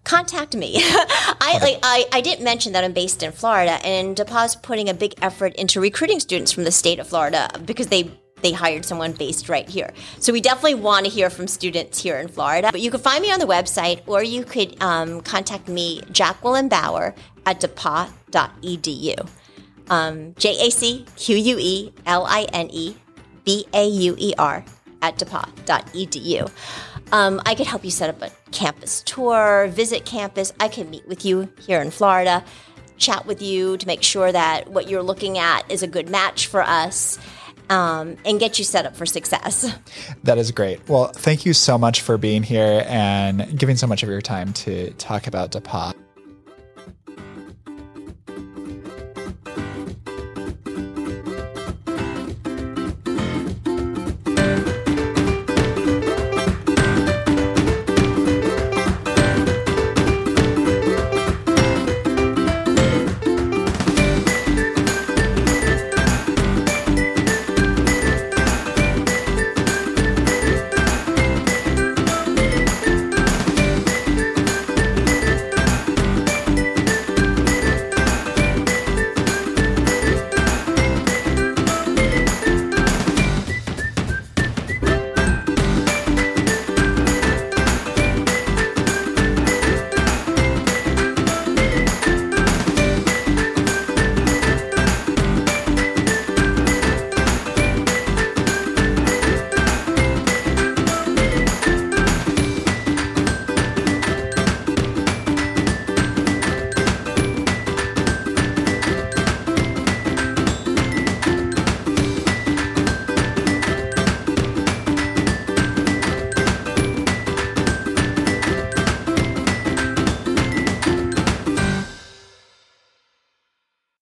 contact 0.04 0.56
me. 0.56 0.76
I, 0.78 1.60
like, 1.62 1.80
I, 1.84 2.06
I 2.12 2.22
didn't 2.22 2.44
mention 2.44 2.74
that 2.74 2.84
I'm 2.84 2.94
based 2.94 3.24
in 3.24 3.32
Florida, 3.32 3.80
and 3.86 4.16
DePauw's 4.16 4.56
putting 4.56 4.90
a 4.90 4.94
big 4.94 5.14
effort 5.22 5.56
into 5.56 5.80
recruiting 5.80 6.20
students 6.20 6.52
from 6.52 6.64
the 6.64 6.72
state 6.72 7.00
of 7.00 7.08
Florida 7.08 7.50
because 7.66 7.88
they 7.88 8.12
they 8.44 8.52
hired 8.52 8.86
someone 8.86 9.14
based 9.14 9.50
right 9.50 9.68
here. 9.68 9.92
So 10.20 10.32
we 10.32 10.42
definitely 10.42 10.76
want 10.76 11.06
to 11.06 11.12
hear 11.12 11.30
from 11.30 11.48
students 11.48 12.02
here 12.02 12.20
in 12.20 12.28
Florida. 12.28 12.70
But 12.72 12.82
you 12.82 12.92
can 12.92 13.00
find 13.00 13.22
me 13.22 13.32
on 13.32 13.40
the 13.40 13.48
website, 13.48 14.02
or 14.06 14.24
you 14.24 14.44
could 14.44 14.82
um, 14.84 15.22
contact 15.22 15.68
me, 15.68 16.02
Jacqueline 16.12 16.70
Bauer, 16.70 17.16
at 17.46 17.60
depauw.edu. 17.60 19.28
Um, 19.90 20.34
J 20.36 20.68
A 20.68 20.72
C 20.72 21.06
Q 21.18 21.36
U 21.36 21.58
E 21.60 21.94
L 22.06 22.26
I 22.26 22.44
N 22.54 22.70
E 22.72 22.96
B 23.44 23.66
A 23.74 23.88
U 23.88 24.16
E 24.18 24.34
R 24.38 24.64
at 25.02 25.18
depauw.edu. 25.18 26.50
Um, 27.12 27.42
I 27.46 27.54
could 27.54 27.68
help 27.68 27.84
you 27.84 27.92
set 27.92 28.10
up 28.10 28.22
a 28.22 28.32
campus 28.52 29.04
tour, 29.04 29.68
visit 29.70 30.06
campus. 30.06 30.54
I 30.60 30.68
can 30.68 30.90
meet 30.90 31.08
with 31.08 31.26
you 31.26 31.52
here 31.60 31.82
in 31.82 31.92
Florida, 31.92 32.44
chat 32.98 33.26
with 33.26 33.42
you 33.42 33.78
to 33.78 33.86
make 33.86 34.02
sure 34.02 34.32
that 34.32 34.70
what 34.70 34.90
you're 34.90 35.04
looking 35.04 35.38
at 35.38 35.70
is 35.70 35.84
a 35.84 35.88
good 35.88 36.10
match 36.10 36.48
for 36.48 36.62
us. 36.62 37.20
Um, 37.74 38.18
and 38.26 38.40
get 38.40 38.60
you 38.60 38.66
set 38.66 38.86
up 38.86 38.96
for 38.96 39.06
success. 39.06 39.74
That 40.24 40.38
is 40.38 40.52
great. 40.52 40.88
Well, 40.88 41.08
thank 41.08 41.46
you 41.46 41.54
so 41.54 41.78
much 41.78 42.02
for 42.02 42.18
being 42.18 42.44
here 42.44 42.86
and 42.88 43.58
giving 43.58 43.76
so 43.76 43.88
much 43.88 44.04
of 44.04 44.10
your 44.10 44.22
time 44.22 44.54
to 44.54 44.92
talk 44.92 45.28
about 45.28 45.52
DePauw. 45.52 45.94